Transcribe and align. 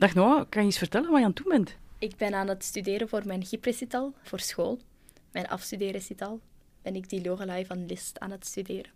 Dag 0.00 0.14
Noah, 0.14 0.46
kan 0.48 0.62
je 0.62 0.66
eens 0.66 0.78
vertellen 0.78 1.10
wat 1.10 1.18
je 1.18 1.24
aan 1.24 1.30
het 1.30 1.42
doen 1.42 1.52
bent? 1.52 1.76
Ik 1.98 2.16
ben 2.16 2.34
aan 2.34 2.48
het 2.48 2.64
studeren 2.64 3.08
voor 3.08 3.22
mijn 3.26 3.44
gyprecital 3.44 4.14
voor 4.22 4.40
school. 4.40 4.78
Mijn 5.32 5.48
afstudeerrecital 5.48 6.40
ben 6.82 6.94
ik 6.94 7.08
die 7.08 7.22
Lorelei 7.22 7.66
van 7.66 7.86
List 7.86 8.18
aan 8.18 8.30
het 8.30 8.46
studeren. 8.46 8.90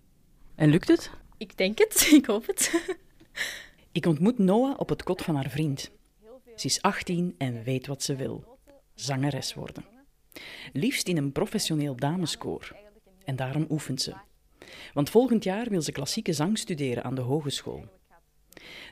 En 0.54 0.70
lukt 0.70 0.88
het? 0.88 1.10
Ik 1.38 1.56
denk 1.56 1.78
het, 1.78 2.08
ik 2.20 2.26
hoop 2.26 2.46
het. 2.46 2.72
Ik 3.92 4.06
ontmoet 4.06 4.38
Noah 4.38 4.74
op 4.80 4.88
het 4.88 5.02
kot 5.02 5.22
van 5.22 5.34
haar 5.34 5.50
vriend. 5.50 5.90
Ze 6.56 6.66
is 6.66 6.82
18 6.82 7.34
en 7.38 7.62
weet 7.62 7.86
wat 7.86 8.02
ze 8.02 8.16
wil: 8.16 8.58
zangeres 8.94 9.54
worden. 9.54 9.84
Liefst 10.72 11.08
in 11.08 11.16
een 11.16 11.32
professioneel 11.32 11.96
dameskoor. 11.96 12.76
En 13.24 13.36
daarom 13.36 13.66
oefent 13.68 14.02
ze. 14.02 14.14
Want 14.92 15.10
volgend 15.10 15.44
jaar 15.44 15.68
wil 15.68 15.82
ze 15.82 15.92
klassieke 15.92 16.32
zang 16.32 16.58
studeren 16.58 17.04
aan 17.04 17.14
de 17.14 17.20
hogeschool. 17.20 17.84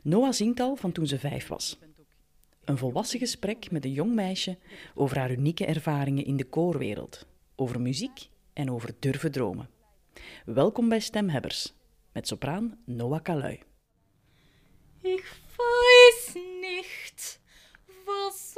Noah 0.03 0.33
zingt 0.33 0.61
al 0.61 0.77
van 0.77 0.93
toen 0.93 1.07
ze 1.07 1.19
vijf 1.19 1.47
was. 1.47 1.79
Een 2.65 2.79
volwassen 2.79 3.19
gesprek 3.19 3.71
met 3.71 3.85
een 3.85 3.93
jong 3.93 4.15
meisje 4.15 4.59
over 4.95 5.19
haar 5.19 5.31
unieke 5.31 5.67
ervaringen 5.67 6.25
in 6.25 6.37
de 6.37 6.45
koorwereld, 6.45 7.27
over 7.57 7.81
muziek 7.81 8.29
en 8.53 8.71
over 8.71 8.95
durven 8.99 9.33
dromen. 9.33 9.71
Welkom 10.45 10.89
bij 10.89 11.01
Stemhebbers, 11.01 11.75
met 12.13 12.27
sopraan 12.27 12.79
Noah 12.85 13.23
Kalui. 13.23 13.61
Ich 15.01 15.41
weiß 15.57 16.35
nicht, 16.61 17.41
was 18.05 18.52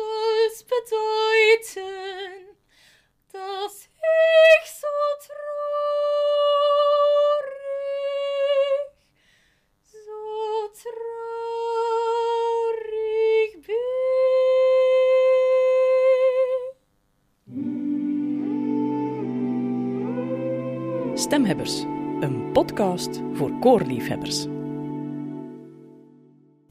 Stemhebbers, 21.44 21.80
een 22.20 22.52
podcast 22.52 23.20
voor 23.32 23.58
koorliefhebbers. 23.58 24.42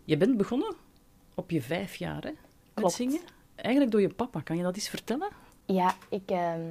Je 0.03 0.17
bent 0.17 0.37
begonnen 0.37 0.75
op 1.35 1.49
je 1.51 1.61
vijf 1.61 1.95
jaar 1.95 2.21
hè, 2.21 2.29
met 2.29 2.37
Klopt. 2.73 2.93
zingen. 2.93 3.19
Eigenlijk 3.55 3.91
door 3.91 4.01
je 4.01 4.09
papa. 4.09 4.41
Kan 4.41 4.57
je 4.57 4.63
dat 4.63 4.75
eens 4.75 4.89
vertellen? 4.89 5.29
Ja, 5.65 5.95
ik, 6.09 6.21
ehm, 6.25 6.61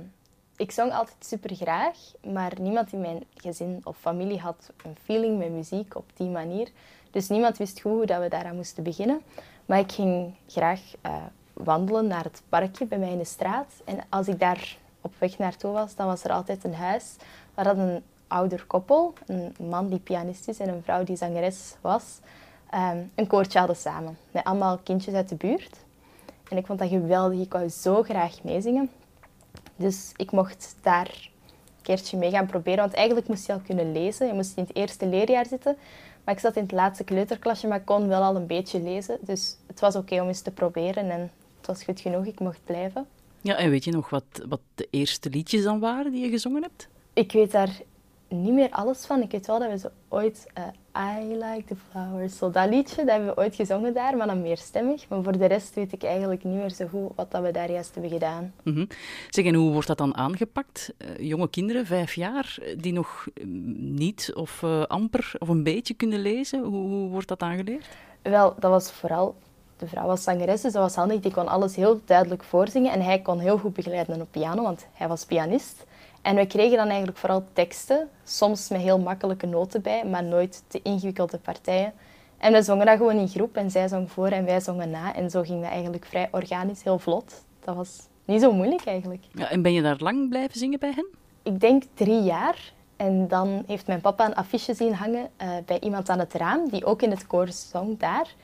ik 0.57 0.71
zong 0.71 0.93
altijd 0.93 1.17
super 1.21 1.57
graag, 1.57 1.97
maar 2.33 2.53
niemand 2.61 2.93
in 2.93 3.01
mijn 3.01 3.25
gezin 3.35 3.81
of 3.85 3.97
familie 3.97 4.39
had 4.39 4.73
een 4.85 4.97
feeling 5.05 5.39
met 5.39 5.51
muziek 5.51 5.97
op 5.97 6.11
die 6.15 6.29
manier. 6.29 6.69
Dus 7.11 7.29
niemand 7.29 7.57
wist 7.57 7.81
goed 7.81 7.93
hoe 7.93 8.07
dat 8.07 8.21
we 8.21 8.29
daaraan 8.29 8.57
moesten 8.57 8.83
beginnen. 8.83 9.21
Maar 9.67 9.79
ik 9.79 9.93
ging 9.93 10.35
graag 10.47 10.81
eh, 11.01 11.17
wandelen 11.53 12.07
naar 12.07 12.25
het 12.25 12.43
parkje 12.49 12.87
bij 12.87 12.99
mij 12.99 13.13
in 13.13 13.19
de 13.19 13.25
straat. 13.25 13.83
En 13.85 13.99
als 14.09 14.29
ik 14.29 14.39
daar 14.39 14.77
op 15.01 15.15
weg 15.19 15.39
naartoe 15.39 15.73
was, 15.73 15.95
dan 15.95 16.07
was 16.07 16.25
er 16.25 16.31
altijd 16.31 16.65
een 16.65 16.75
huis 16.75 17.17
waar 17.55 17.65
dat 17.65 17.77
een 17.77 18.03
ouder 18.27 18.65
koppel, 18.67 19.13
een 19.27 19.55
man 19.69 19.89
die 19.89 19.99
pianist 19.99 20.49
is 20.49 20.59
en 20.59 20.69
een 20.69 20.83
vrouw 20.83 21.05
die 21.05 21.17
zangeres 21.17 21.75
was, 21.81 22.19
ehm, 22.71 22.99
een 23.15 23.27
koortje 23.27 23.59
hadden 23.59 23.77
samen. 23.77 24.17
Met 24.31 24.45
allemaal 24.45 24.79
kindjes 24.79 25.15
uit 25.15 25.29
de 25.29 25.35
buurt. 25.35 25.77
En 26.53 26.59
ik 26.59 26.67
vond 26.67 26.79
dat 26.79 26.89
geweldig. 26.89 27.41
Ik 27.41 27.53
wou 27.53 27.69
zo 27.69 28.03
graag 28.03 28.43
meezingen. 28.43 28.91
Dus 29.77 30.13
ik 30.17 30.31
mocht 30.31 30.77
daar 30.83 31.07
een 31.07 31.83
keertje 31.83 32.17
mee 32.17 32.31
gaan 32.31 32.47
proberen. 32.47 32.81
Want 32.81 32.95
eigenlijk 32.95 33.29
moest 33.29 33.47
je 33.47 33.53
al 33.53 33.61
kunnen 33.67 33.93
lezen. 33.93 34.27
Je 34.27 34.33
moest 34.33 34.57
in 34.57 34.63
het 34.63 34.77
eerste 34.77 35.07
leerjaar 35.07 35.47
zitten. 35.47 35.77
Maar 36.25 36.35
ik 36.35 36.41
zat 36.41 36.57
in 36.57 36.63
het 36.63 36.73
laatste 36.73 37.05
kleuterklasje, 37.05 37.67
maar 37.67 37.79
ik 37.79 37.85
kon 37.85 38.09
wel 38.09 38.23
al 38.23 38.37
een 38.37 38.47
beetje 38.47 38.81
lezen. 38.81 39.19
Dus 39.21 39.57
het 39.67 39.81
was 39.81 39.97
oké 39.97 40.21
om 40.21 40.29
eens 40.29 40.41
te 40.41 40.51
proberen. 40.51 41.11
En 41.11 41.31
het 41.57 41.67
was 41.67 41.85
goed 41.85 42.01
genoeg. 42.01 42.27
Ik 42.27 42.41
mocht 42.41 42.65
blijven. 42.65 43.07
Ja, 43.41 43.57
en 43.57 43.71
weet 43.71 43.85
je 43.85 43.93
nog 43.93 44.11
wat, 44.11 44.43
wat 44.49 44.61
de 44.75 44.89
eerste 44.91 45.31
liedjes 45.31 45.63
dan 45.63 45.81
waren 45.81 46.13
die 46.13 46.25
je 46.25 46.31
gezongen 46.31 46.63
hebt? 46.63 46.89
Ik 47.13 47.33
weet 47.33 47.53
daar 47.53 47.81
niet 48.29 48.53
meer 48.53 48.71
alles 48.71 49.07
van. 49.07 49.23
Ik 49.23 49.31
weet 49.31 49.47
wel 49.47 49.59
dat 49.59 49.71
we 49.71 49.79
zo 49.79 49.89
ooit... 50.09 50.47
eh, 50.55 50.63
I 50.97 51.35
like 51.35 51.65
the 51.67 51.77
flowers. 51.91 52.37
Zo 52.37 52.51
dat 52.51 52.69
liedje, 52.69 52.97
dat 52.97 53.09
hebben 53.09 53.29
we 53.29 53.41
ooit 53.41 53.55
gezongen 53.55 53.95
daar, 53.95 54.17
maar 54.17 54.27
dan 54.27 54.43
meerstemmig. 54.43 55.09
Maar 55.09 55.23
voor 55.23 55.39
de 55.39 55.47
rest 55.47 55.75
weet 55.75 55.93
ik 55.93 56.03
eigenlijk 56.03 56.45
niet 56.45 56.55
meer 56.55 56.71
zo 56.71 56.87
goed 56.87 57.11
wat 57.15 57.31
dat 57.31 57.43
we 57.43 57.51
daar 57.51 57.71
juist 57.71 57.93
hebben 57.93 58.13
gedaan. 58.13 58.53
Mhm. 58.63 58.85
Zeg, 59.31 59.45
en 59.45 59.55
hoe 59.55 59.73
wordt 59.73 59.87
dat 59.87 59.99
dan 59.99 60.17
aangepakt? 60.17 60.93
Eh, 60.97 61.29
jonge 61.29 61.49
kinderen, 61.51 61.87
vijf 61.87 62.15
jaar, 62.15 62.59
eh, 62.63 62.79
die 62.79 62.93
nog 62.93 63.27
eh, 63.35 63.45
niet 63.77 64.33
of 64.35 64.65
amper 64.87 65.33
of 65.39 65.49
een 65.49 65.63
beetje 65.63 65.95
kunnen 65.95 66.21
lezen. 66.21 66.63
Hoe, 66.63 66.89
hoe 66.89 67.09
wordt 67.09 67.29
dat 67.29 67.43
aangeleerd? 67.43 67.87
Wel, 68.23 68.55
dat 68.59 68.71
was 68.71 68.93
vooral... 68.93 69.35
De 69.77 69.89
vrouw 69.89 70.07
was 70.07 70.23
zangeres, 70.23 70.61
dus 70.61 70.73
dat 70.73 70.83
was 70.83 70.95
handig. 70.95 71.21
Die 71.21 71.33
kon 71.33 71.49
alles 71.49 71.77
heel 71.77 72.01
duidelijk 72.05 72.45
voorzingen. 72.45 72.93
En 72.93 73.01
hij 73.01 73.21
kon 73.21 73.39
heel 73.39 73.59
goed 73.59 73.73
begeleiden 73.73 74.21
op 74.21 74.29
piano, 74.31 74.63
want 74.63 74.87
hij 74.93 75.09
was 75.09 75.25
pianist. 75.25 75.85
En 76.23 76.37
we 76.37 76.47
kregen 76.47 76.77
dan 76.77 76.89
eigenlijk 76.89 77.19
vooral 77.19 77.45
teksten, 77.53 78.09
soms 78.25 78.69
met 78.69 78.81
heel 78.81 78.99
makkelijke 78.99 79.47
noten 79.47 79.83
bij, 79.83 80.05
maar 80.05 80.25
nooit 80.25 80.63
te 80.67 80.81
ingewikkelde 80.83 81.39
partijen. 81.39 81.93
En 82.39 82.53
we 82.53 82.63
zongen 82.63 82.87
dat 82.87 82.97
gewoon 82.97 83.17
in 83.17 83.29
groep 83.29 83.57
en 83.57 83.71
zij 83.71 83.89
zong 83.89 84.11
voor 84.11 84.29
en 84.29 84.45
wij 84.45 84.61
zongen 84.61 84.91
na. 84.91 85.15
En 85.15 85.31
zo 85.31 85.43
ging 85.43 85.61
dat 85.63 85.71
eigenlijk 85.71 86.05
vrij 86.05 86.29
organisch, 86.31 86.83
heel 86.83 86.99
vlot. 86.99 87.45
Dat 87.61 87.77
was 87.77 88.09
niet 88.25 88.41
zo 88.41 88.53
moeilijk 88.53 88.85
eigenlijk. 88.85 89.25
Ja, 89.35 89.51
en 89.51 89.63
ben 89.63 89.73
je 89.73 89.83
daar 89.83 89.99
lang 89.99 90.29
blijven 90.29 90.59
zingen 90.59 90.79
bij 90.79 90.93
hen? 90.95 91.07
Ik 91.43 91.61
denk 91.61 91.83
drie 91.95 92.23
jaar. 92.23 92.73
En 92.97 93.29
dan 93.29 93.65
heeft 93.67 93.87
mijn 93.87 94.01
papa 94.01 94.27
een 94.27 94.35
affiche 94.35 94.75
zien 94.75 94.95
hangen 94.95 95.29
eh, 95.37 95.49
bij 95.67 95.81
iemand 95.81 96.09
aan 96.09 96.19
het 96.19 96.35
raam, 96.35 96.69
die 96.69 96.85
ook 96.85 97.03
in 97.03 97.11
het 97.11 97.27
koor 97.27 97.49
zong 97.49 97.99
daar. 97.99 98.35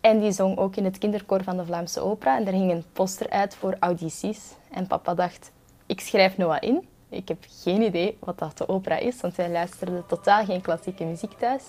En 0.00 0.20
die 0.20 0.32
zong 0.32 0.58
ook 0.58 0.76
in 0.76 0.84
het 0.84 0.98
kinderkoor 0.98 1.42
van 1.42 1.56
de 1.56 1.64
Vlaamse 1.64 2.00
Opera. 2.00 2.36
En 2.36 2.46
er 2.46 2.52
hing 2.52 2.70
een 2.70 2.84
poster 2.92 3.30
uit 3.30 3.54
voor 3.54 3.76
audities. 3.78 4.52
En 4.70 4.86
papa 4.86 5.14
dacht, 5.14 5.52
ik 5.86 6.00
schrijf 6.00 6.36
Noah 6.36 6.56
in. 6.60 6.86
Ik 7.12 7.28
heb 7.28 7.44
geen 7.62 7.82
idee 7.82 8.16
wat 8.20 8.38
dat 8.38 8.58
de 8.58 8.68
opera 8.68 8.96
is, 8.96 9.20
want 9.20 9.34
wij 9.34 9.50
luisterden 9.50 10.04
totaal 10.06 10.44
geen 10.44 10.60
klassieke 10.60 11.04
muziek 11.04 11.32
thuis. 11.38 11.62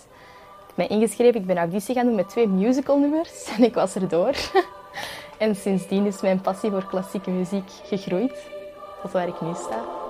Ik 0.69 0.75
mij 0.75 0.87
ingeschreven, 0.87 1.39
ik 1.39 1.45
ben 1.45 1.57
auditie 1.57 1.95
gaan 1.95 2.05
doen 2.05 2.15
met 2.15 2.29
twee 2.29 2.47
musicalnummers 2.47 3.45
en 3.57 3.63
ik 3.63 3.73
was 3.73 3.95
erdoor. 3.95 4.35
en 5.37 5.55
sindsdien 5.55 6.05
is 6.05 6.21
mijn 6.21 6.41
passie 6.41 6.71
voor 6.71 6.85
klassieke 6.85 7.29
muziek 7.29 7.69
gegroeid 7.83 8.49
tot 9.01 9.11
waar 9.11 9.27
ik 9.27 9.41
nu 9.41 9.53
sta. 9.53 10.02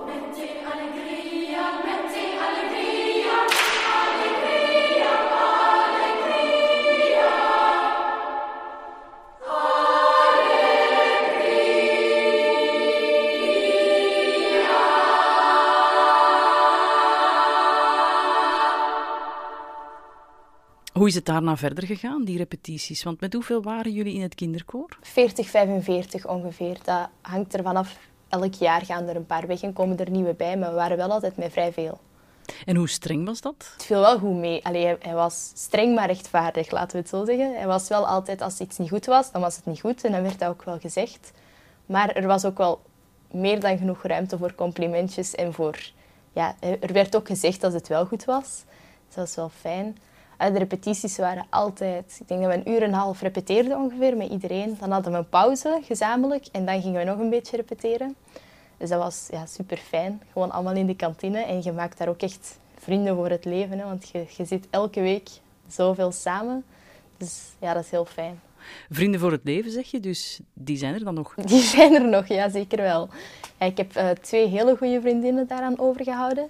Hoe 21.04 21.12
is 21.12 21.18
het 21.18 21.28
daarna 21.28 21.56
verder 21.56 21.86
gegaan, 21.86 22.24
die 22.24 22.36
repetities? 22.36 23.02
Want 23.02 23.20
met 23.20 23.32
hoeveel 23.32 23.62
waren 23.62 23.92
jullie 23.92 24.14
in 24.14 24.22
het 24.22 24.34
kinderkoor? 24.34 24.98
40, 25.00 25.48
45 25.48 26.26
ongeveer. 26.26 26.78
Dat 26.84 27.08
hangt 27.20 27.54
er 27.54 27.62
vanaf. 27.62 27.98
Elk 28.28 28.54
jaar 28.54 28.84
gaan 28.84 29.08
er 29.08 29.16
een 29.16 29.26
paar 29.26 29.46
weg 29.46 29.62
en 29.62 29.72
komen 29.72 29.98
er 29.98 30.10
nieuwe 30.10 30.34
bij, 30.34 30.56
maar 30.56 30.68
we 30.68 30.74
waren 30.74 30.96
wel 30.96 31.10
altijd 31.10 31.36
met 31.36 31.52
vrij 31.52 31.72
veel. 31.72 32.00
En 32.64 32.76
hoe 32.76 32.88
streng 32.88 33.26
was 33.26 33.40
dat? 33.40 33.70
Het 33.72 33.84
viel 33.84 34.00
wel 34.00 34.18
goed 34.18 34.36
mee. 34.36 34.64
Allee, 34.64 34.84
hij, 34.84 34.96
hij 35.00 35.14
was 35.14 35.52
streng 35.54 35.94
maar 35.94 36.06
rechtvaardig, 36.06 36.70
laten 36.70 36.92
we 36.92 36.98
het 36.98 37.08
zo 37.08 37.24
zeggen. 37.24 37.54
Hij 37.56 37.66
was 37.66 37.88
wel 37.88 38.06
altijd, 38.06 38.40
als 38.40 38.60
iets 38.60 38.78
niet 38.78 38.88
goed 38.88 39.06
was, 39.06 39.32
dan 39.32 39.40
was 39.40 39.56
het 39.56 39.66
niet 39.66 39.80
goed 39.80 40.04
en 40.04 40.12
dan 40.12 40.22
werd 40.22 40.38
dat 40.38 40.48
ook 40.48 40.64
wel 40.64 40.78
gezegd. 40.78 41.32
Maar 41.86 42.08
er 42.08 42.26
was 42.26 42.44
ook 42.44 42.58
wel 42.58 42.82
meer 43.30 43.60
dan 43.60 43.78
genoeg 43.78 44.02
ruimte 44.02 44.38
voor 44.38 44.54
complimentjes 44.54 45.34
en 45.34 45.52
voor... 45.52 45.90
Ja, 46.32 46.56
er 46.60 46.92
werd 46.92 47.16
ook 47.16 47.26
gezegd 47.26 47.60
dat 47.60 47.72
het 47.72 47.88
wel 47.88 48.06
goed 48.06 48.24
was. 48.24 48.62
Dus 49.06 49.14
dat 49.14 49.24
was 49.24 49.34
wel 49.34 49.50
fijn. 49.60 49.96
Eh, 50.38 50.52
De 50.52 50.58
repetities 50.58 51.16
waren 51.16 51.46
altijd... 51.50 52.16
Ik 52.20 52.28
denk 52.28 52.42
dat 52.42 52.50
we 52.50 52.56
een 52.56 52.70
uur 52.70 52.82
en 52.82 52.88
een 52.88 52.94
half 52.94 53.20
repeteerden 53.20 53.76
ongeveer 53.78 54.16
met 54.16 54.30
iedereen. 54.30 54.76
Dan 54.80 54.90
hadden 54.90 55.12
we 55.12 55.18
een 55.18 55.28
pauze, 55.28 55.80
gezamenlijk, 55.82 56.46
en 56.52 56.66
dan 56.66 56.82
gingen 56.82 56.98
we 57.04 57.10
nog 57.10 57.18
een 57.18 57.30
beetje 57.30 57.56
repeteren. 57.56 58.14
Dus 58.76 58.88
dat 58.88 58.98
was 58.98 59.28
ja, 59.30 59.46
super 59.46 59.76
fijn. 59.76 60.22
Gewoon 60.32 60.50
allemaal 60.50 60.74
in 60.74 60.86
de 60.86 60.96
kantine. 60.96 61.38
En 61.38 61.62
je 61.62 61.72
maakt 61.72 61.98
daar 61.98 62.08
ook 62.08 62.22
echt 62.22 62.58
vrienden 62.78 63.14
voor 63.14 63.28
het 63.28 63.44
leven. 63.44 63.78
Hè, 63.78 63.84
want 63.84 64.08
je, 64.08 64.24
je 64.36 64.44
zit 64.44 64.66
elke 64.70 65.00
week 65.00 65.28
zoveel 65.68 66.12
samen. 66.12 66.64
Dus 67.16 67.42
ja, 67.58 67.74
dat 67.74 67.84
is 67.84 67.90
heel 67.90 68.04
fijn. 68.04 68.40
Vrienden 68.90 69.20
voor 69.20 69.30
het 69.32 69.40
leven, 69.44 69.70
zeg 69.70 69.90
je, 69.90 70.00
dus 70.00 70.40
die 70.52 70.76
zijn 70.76 70.94
er 70.94 71.04
dan 71.04 71.14
nog. 71.14 71.34
Die 71.34 71.60
zijn 71.76 71.94
er 71.94 72.08
nog, 72.08 72.26
ja, 72.26 72.48
zeker 72.48 72.82
wel. 72.82 73.08
Ja, 73.58 73.66
Ik 73.66 73.76
heb 73.76 73.96
eh, 73.96 74.10
twee 74.10 74.46
hele 74.48 74.76
goede 74.76 75.00
vriendinnen 75.00 75.46
daaraan 75.46 75.78
overgehouden. 75.78 76.48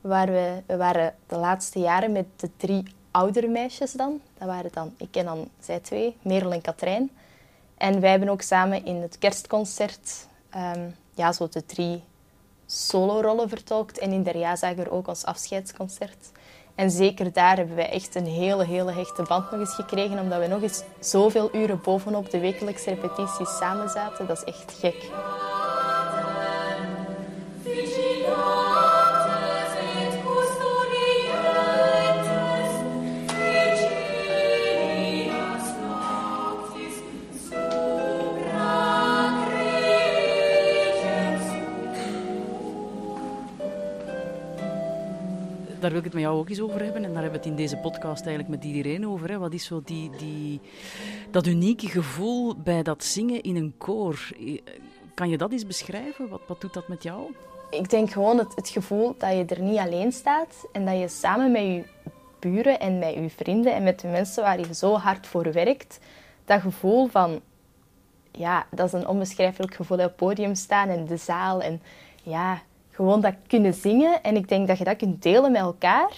Waar 0.00 0.26
we, 0.26 0.62
we 0.66 0.76
waren 0.76 1.14
de 1.26 1.36
laatste 1.36 1.78
jaren 1.78 2.12
met 2.12 2.26
de 2.36 2.50
drie 2.56 2.82
oudere 3.14 3.48
meisjes 3.48 3.92
dan. 3.92 4.20
Dat 4.38 4.48
waren 4.48 4.70
dan, 4.72 4.94
ik 4.96 5.16
en 5.16 5.24
dan 5.24 5.48
zij 5.60 5.80
twee, 5.80 6.16
Merel 6.22 6.52
en 6.52 6.60
Katrijn. 6.60 7.10
En 7.76 8.00
wij 8.00 8.10
hebben 8.10 8.28
ook 8.28 8.42
samen 8.42 8.84
in 8.84 8.96
het 8.96 9.18
kerstconcert 9.18 10.26
ehm, 10.50 10.88
ja, 11.14 11.32
zo 11.32 11.48
de 11.48 11.66
drie 11.66 12.02
solorollen 12.66 13.48
vertolkt. 13.48 13.98
En 13.98 14.12
in 14.12 14.22
de 14.22 14.38
jaarzager 14.38 14.90
ook 14.90 15.08
ons 15.08 15.24
afscheidsconcert. 15.24 16.30
En 16.74 16.90
zeker 16.90 17.32
daar 17.32 17.56
hebben 17.56 17.76
wij 17.76 17.90
echt 17.90 18.14
een 18.14 18.26
hele, 18.26 18.64
hele 18.64 18.92
hechte 18.92 19.22
band 19.22 19.50
nog 19.50 19.60
eens 19.60 19.74
gekregen, 19.74 20.18
omdat 20.18 20.40
we 20.40 20.46
nog 20.46 20.62
eens 20.62 20.82
zoveel 21.00 21.54
uren 21.54 21.80
bovenop 21.82 22.30
de 22.30 22.38
wekelijkse 22.38 22.90
repetities 22.90 23.56
samen 23.58 23.88
zaten. 23.88 24.26
Dat 24.26 24.36
is 24.36 24.44
echt 24.44 24.72
gek. 24.72 25.10
Daar 45.84 45.92
wil 45.92 46.02
ik 46.02 46.12
het 46.12 46.14
met 46.14 46.22
jou 46.22 46.38
ook 46.38 46.48
eens 46.48 46.60
over 46.60 46.82
hebben. 46.82 47.04
En 47.04 47.12
daar 47.12 47.22
hebben 47.22 47.40
we 47.40 47.46
het 47.46 47.56
in 47.56 47.62
deze 47.62 47.76
podcast 47.76 48.26
eigenlijk 48.26 48.48
met 48.48 48.64
iedereen 48.64 49.08
over. 49.08 49.30
Hè. 49.30 49.38
Wat 49.38 49.52
is 49.52 49.64
zo 49.64 49.82
die, 49.84 50.10
die, 50.18 50.60
dat 51.30 51.46
unieke 51.46 51.88
gevoel 51.88 52.56
bij 52.56 52.82
dat 52.82 53.04
zingen 53.04 53.42
in 53.42 53.56
een 53.56 53.74
koor? 53.78 54.28
Kan 55.14 55.28
je 55.28 55.38
dat 55.38 55.52
eens 55.52 55.66
beschrijven? 55.66 56.28
Wat, 56.28 56.40
wat 56.46 56.60
doet 56.60 56.74
dat 56.74 56.88
met 56.88 57.02
jou? 57.02 57.34
Ik 57.70 57.90
denk 57.90 58.10
gewoon 58.10 58.38
het, 58.38 58.54
het 58.54 58.68
gevoel 58.68 59.14
dat 59.18 59.30
je 59.30 59.44
er 59.44 59.62
niet 59.62 59.78
alleen 59.78 60.12
staat 60.12 60.66
en 60.72 60.84
dat 60.84 60.98
je 60.98 61.08
samen 61.08 61.52
met 61.52 61.62
je 61.62 61.84
buren 62.38 62.80
en 62.80 62.98
met 62.98 63.14
je 63.14 63.30
vrienden 63.30 63.74
en 63.74 63.82
met 63.82 64.00
de 64.00 64.08
mensen 64.08 64.42
waar 64.42 64.58
je 64.58 64.74
zo 64.74 64.96
hard 64.96 65.26
voor 65.26 65.52
werkt, 65.52 65.98
dat 66.44 66.60
gevoel 66.60 67.06
van, 67.06 67.40
ja, 68.32 68.66
dat 68.70 68.86
is 68.86 68.92
een 68.92 69.08
onbeschrijfelijk 69.08 69.74
gevoel 69.74 69.98
op 69.98 70.04
het 70.04 70.16
podium 70.16 70.54
staan 70.54 70.88
en 70.88 71.06
de 71.06 71.16
zaal 71.16 71.60
en 71.60 71.82
ja, 72.22 72.62
gewoon 72.94 73.20
dat 73.20 73.34
kunnen 73.46 73.74
zingen. 73.74 74.22
En 74.22 74.36
ik 74.36 74.48
denk 74.48 74.66
dat 74.66 74.78
je 74.78 74.84
dat 74.84 74.96
kunt 74.96 75.22
delen 75.22 75.52
met 75.52 75.60
elkaar, 75.60 76.12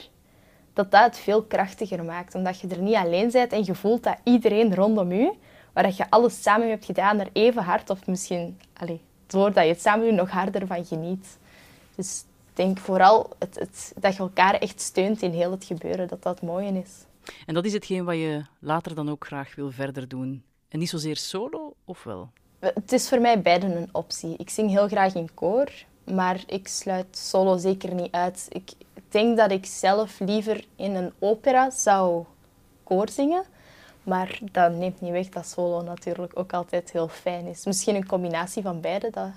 dat 0.73 0.91
dat 0.91 1.05
het 1.05 1.19
veel 1.19 1.43
krachtiger 1.43 2.05
maakt. 2.05 2.35
Omdat 2.35 2.61
je 2.61 2.69
er 2.69 2.81
niet 2.81 2.95
alleen 2.95 3.31
bent 3.31 3.53
en 3.53 3.65
je 3.65 3.75
voelt 3.75 4.03
dat 4.03 4.19
iedereen 4.25 4.75
rondom 4.75 5.13
je, 5.13 5.33
waar 5.73 5.93
je 5.97 6.11
alles 6.11 6.43
samen 6.43 6.69
hebt 6.69 6.85
gedaan, 6.85 7.21
er 7.21 7.29
even 7.33 7.63
hard 7.63 7.91
of 7.91 8.07
misschien, 8.07 8.59
allez, 8.73 9.01
doordat 9.27 9.65
je 9.65 9.71
het 9.71 9.81
samen 9.81 10.07
doet, 10.07 10.17
nog 10.17 10.31
harder 10.31 10.67
van 10.67 10.85
geniet. 10.85 11.39
Dus 11.95 12.21
ik 12.21 12.57
denk 12.57 12.79
vooral 12.79 13.31
het, 13.39 13.55
het, 13.59 13.93
dat 13.99 14.13
je 14.13 14.19
elkaar 14.19 14.55
echt 14.55 14.81
steunt 14.81 15.23
in 15.23 15.33
heel 15.33 15.51
het 15.51 15.65
gebeuren, 15.65 16.09
dat 16.09 16.23
dat 16.23 16.41
het 16.41 16.49
mooie 16.49 16.73
is. 16.79 17.05
En 17.47 17.55
dat 17.55 17.65
is 17.65 17.73
hetgeen 17.73 18.05
wat 18.05 18.15
je 18.15 18.43
later 18.59 18.95
dan 18.95 19.11
ook 19.11 19.27
graag 19.27 19.55
wil 19.55 19.71
verder 19.71 20.09
doen. 20.09 20.43
En 20.69 20.79
niet 20.79 20.89
zozeer 20.89 21.17
solo, 21.17 21.75
of 21.85 22.05
wel? 22.05 22.31
Het 22.59 22.93
is 22.93 23.09
voor 23.09 23.21
mij 23.21 23.43
beiden 23.43 23.77
een 23.77 23.89
optie. 23.93 24.35
Ik 24.37 24.51
zing 24.51 24.71
heel 24.71 24.89
graag 24.89 25.15
in 25.15 25.35
koor, 25.35 25.71
maar 26.15 26.43
ik 26.47 26.69
sluit 26.69 27.17
solo 27.17 27.57
zeker 27.57 27.95
niet 27.95 28.13
uit. 28.13 28.47
Ik 28.49 28.73
denk 29.09 29.37
dat 29.37 29.51
ik 29.51 29.67
zelf 29.67 30.19
liever 30.19 30.65
in 30.77 30.95
een 30.95 31.13
opera 31.19 31.71
zou 31.71 32.25
koorzingen. 32.83 33.45
Maar 34.03 34.39
dat 34.53 34.73
neemt 34.73 35.01
niet 35.01 35.11
weg 35.11 35.29
dat 35.29 35.47
solo 35.47 35.83
natuurlijk 35.83 36.39
ook 36.39 36.53
altijd 36.53 36.93
heel 36.93 37.09
fijn 37.09 37.47
is. 37.47 37.65
Misschien 37.65 37.95
een 37.95 38.07
combinatie 38.07 38.63
van 38.63 38.81
beide 38.81 39.11
dat 39.11 39.31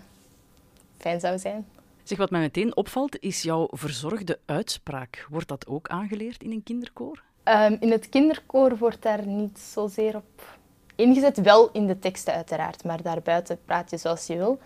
fijn 0.98 1.20
zou 1.20 1.38
zijn. 1.38 1.68
Zeg, 2.04 2.18
wat 2.18 2.30
mij 2.30 2.40
meteen 2.40 2.76
opvalt, 2.76 3.20
is 3.20 3.42
jouw 3.42 3.68
verzorgde 3.72 4.40
uitspraak. 4.46 5.28
Wordt 5.30 5.48
dat 5.48 5.68
ook 5.68 5.88
aangeleerd 5.88 6.44
in 6.44 6.52
een 6.52 6.64
kinderkoor? 6.64 7.24
Um, 7.44 7.78
in 7.80 7.92
het 7.92 8.10
kinderkoor 8.10 8.78
wordt 8.78 9.02
daar 9.02 9.26
niet 9.26 9.60
zozeer 9.60 10.16
op 10.16 10.58
ingezet. 10.96 11.42
Wel 11.42 11.70
in 11.72 11.88
de 11.88 12.00
teksten 12.00 12.34
uiteraard, 12.34 12.84
maar 12.84 13.02
daarbuiten 13.02 13.60
praat 13.66 13.90
je 13.90 13.98
zoals 13.98 14.28
je 14.28 14.38
wil. 14.38 14.60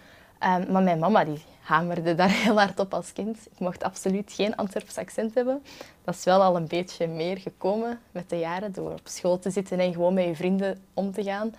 Um, 0.45 0.72
maar 0.72 0.84
mijn 0.84 1.00
mama 1.00 1.24
die 1.24 1.42
hamerde 1.62 2.16
daar 2.16 2.31
heel 2.44 2.60
hard 2.60 2.80
op 2.80 2.94
als 2.94 3.13
kind. 3.13 3.38
Ik 3.51 3.60
mocht 3.60 3.84
absoluut 3.84 4.34
geen 4.34 4.56
Antwerps 4.56 4.98
accent 4.98 5.34
hebben. 5.34 5.63
Dat 6.04 6.16
is 6.16 6.24
wel 6.24 6.42
al 6.42 6.56
een 6.56 6.68
beetje 6.68 7.07
meer 7.07 7.38
gekomen 7.38 8.00
met 8.12 8.30
de 8.30 8.38
jaren 8.38 8.72
door 8.74 8.92
op 8.92 9.01
school 9.04 9.40
te 9.40 9.50
zitten 9.50 9.80
en 9.80 9.94
gewoon 9.94 10.13
met 10.13 10.25
je 10.25 10.36
vrienden 10.36 10.80
om 10.94 11.12
te 11.12 11.24
gaan. 11.24 11.54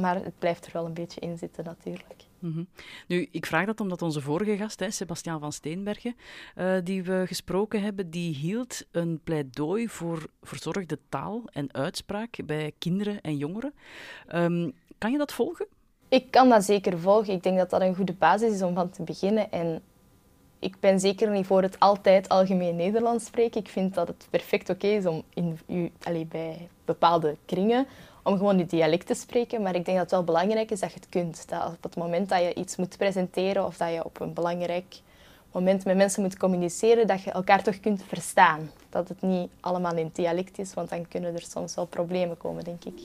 Maar 0.00 0.14
het 0.14 0.38
blijft 0.38 0.66
er 0.66 0.72
wel 0.72 0.86
een 0.86 0.94
beetje 0.94 1.20
in 1.20 1.38
zitten 1.38 1.64
natuurlijk. 1.64 2.24
Mhm. 2.38 2.64
Nu, 3.06 3.28
ik 3.30 3.46
vraag 3.46 3.66
dat 3.66 3.80
omdat 3.80 4.02
onze 4.02 4.20
vorige 4.20 4.56
gast, 4.56 4.80
hè, 4.80 4.90
Sebastiaan 4.90 5.40
van 5.40 5.52
Steenbergen, 5.52 6.16
uh, 6.56 6.76
die 6.84 7.02
we 7.02 7.24
gesproken 7.26 7.82
hebben, 7.82 8.10
die 8.10 8.34
hield 8.34 8.84
een 8.90 9.20
pleidooi 9.24 9.88
voor 9.88 10.26
verzorgde 10.42 10.98
taal 11.08 11.42
en 11.52 11.74
uitspraak 11.74 12.36
bij 12.44 12.72
kinderen 12.78 13.20
en 13.20 13.36
jongeren. 13.36 13.74
Um, 14.34 14.72
kan 14.98 15.12
je 15.12 15.18
dat 15.18 15.32
volgen? 15.32 15.66
Ik 16.10 16.30
kan 16.30 16.48
dat 16.48 16.64
zeker 16.64 16.98
volgen. 16.98 17.32
Ik 17.32 17.42
denk 17.42 17.58
dat 17.58 17.70
dat 17.70 17.80
een 17.80 17.94
goede 17.94 18.12
basis 18.12 18.52
is 18.52 18.62
om 18.62 18.74
van 18.74 18.90
te 18.90 19.02
beginnen. 19.02 19.52
En 19.52 19.82
ik 20.58 20.80
ben 20.80 21.00
zeker 21.00 21.30
niet 21.30 21.46
voor 21.46 21.62
het 21.62 21.78
altijd 21.78 22.28
algemeen 22.28 22.76
Nederlands 22.76 23.24
spreken. 23.24 23.60
Ik 23.60 23.68
vind 23.68 23.94
dat 23.94 24.08
het 24.08 24.26
perfect 24.30 24.70
oké 24.70 24.86
is 24.86 25.06
om 25.06 25.22
in 25.34 25.92
bij 26.28 26.68
bepaalde 26.84 27.36
kringen 27.44 27.86
om 28.22 28.36
gewoon 28.36 28.56
die 28.56 28.66
dialect 28.66 29.06
te 29.06 29.14
spreken. 29.14 29.62
Maar 29.62 29.74
ik 29.74 29.84
denk 29.84 29.96
dat 29.96 30.10
het 30.10 30.10
wel 30.10 30.24
belangrijk 30.24 30.70
is 30.70 30.80
dat 30.80 30.92
je 30.92 30.98
het 30.98 31.08
kunt. 31.08 31.48
Dat 31.48 31.66
op 31.66 31.82
het 31.82 31.96
moment 31.96 32.28
dat 32.28 32.40
je 32.40 32.54
iets 32.54 32.76
moet 32.76 32.96
presenteren 32.96 33.66
of 33.66 33.76
dat 33.76 33.92
je 33.92 34.04
op 34.04 34.20
een 34.20 34.32
belangrijk 34.32 35.00
moment 35.52 35.84
met 35.84 35.96
mensen 35.96 36.22
moet 36.22 36.36
communiceren, 36.36 37.06
dat 37.06 37.22
je 37.22 37.30
elkaar 37.30 37.62
toch 37.62 37.80
kunt 37.80 38.02
verstaan. 38.06 38.70
Dat 38.88 39.08
het 39.08 39.22
niet 39.22 39.50
allemaal 39.60 39.96
in 39.96 40.10
dialect 40.12 40.58
is, 40.58 40.74
want 40.74 40.88
dan 40.88 41.08
kunnen 41.08 41.34
er 41.34 41.44
soms 41.48 41.74
wel 41.74 41.86
problemen 41.86 42.36
komen, 42.36 42.64
denk 42.64 42.84
ik. 42.84 43.00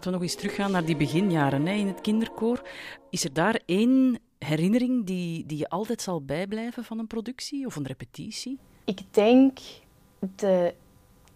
Laten 0.00 0.18
we 0.18 0.24
nog 0.24 0.34
eens 0.34 0.40
teruggaan 0.40 0.70
naar 0.70 0.84
die 0.84 0.96
beginjaren 0.96 1.66
hè, 1.66 1.74
in 1.74 1.86
het 1.86 2.00
kinderkoor. 2.00 2.62
Is 3.10 3.24
er 3.24 3.32
daar 3.32 3.60
één 3.66 4.18
herinnering 4.38 5.06
die, 5.06 5.46
die 5.46 5.58
je 5.58 5.68
altijd 5.68 6.02
zal 6.02 6.24
bijblijven 6.24 6.84
van 6.84 6.98
een 6.98 7.06
productie 7.06 7.66
of 7.66 7.76
een 7.76 7.86
repetitie? 7.86 8.58
Ik 8.84 9.00
denk 9.10 9.58
de 10.36 10.74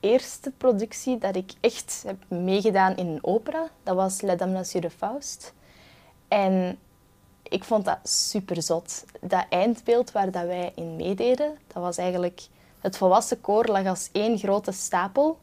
eerste 0.01 0.53
productie 0.57 1.19
dat 1.19 1.37
ik 1.37 1.53
echt 1.61 2.03
heb 2.07 2.17
meegedaan 2.29 2.97
in 2.97 3.07
een 3.07 3.25
opera, 3.25 3.71
dat 3.83 3.97
was 3.97 4.21
La 4.21 4.35
Damnation 4.35 4.81
de 4.81 4.91
Faust. 4.91 5.55
En 6.29 6.79
ik 7.43 7.65
vond 7.65 7.85
dat 7.85 7.99
super 8.03 8.63
zot. 8.63 9.05
Dat 9.21 9.47
eindbeeld 9.49 10.13
waar 10.13 10.31
dat 10.31 10.47
wij 10.47 10.73
in 10.75 10.97
meededen, 10.97 11.59
dat 11.67 11.83
was 11.83 11.97
eigenlijk... 11.97 12.47
Het 12.81 12.97
volwassen 12.97 13.41
koor 13.41 13.67
lag 13.67 13.87
als 13.87 14.09
één 14.13 14.39
grote 14.39 14.73
stapel 14.73 15.39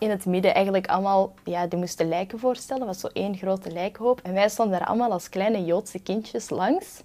in 0.00 0.10
het 0.10 0.26
midden 0.26 0.54
eigenlijk 0.54 0.86
allemaal, 0.86 1.34
ja, 1.44 1.66
die 1.66 1.78
moesten 1.78 2.08
lijken 2.08 2.38
voorstellen. 2.38 2.86
Dat 2.86 3.00
was 3.00 3.00
zo 3.00 3.20
één 3.20 3.36
grote 3.36 3.70
lijkhoop. 3.70 4.20
En 4.22 4.32
wij 4.32 4.48
stonden 4.48 4.78
daar 4.78 4.88
allemaal 4.88 5.12
als 5.12 5.28
kleine 5.28 5.64
Joodse 5.64 5.98
kindjes 5.98 6.50
langs. 6.50 7.02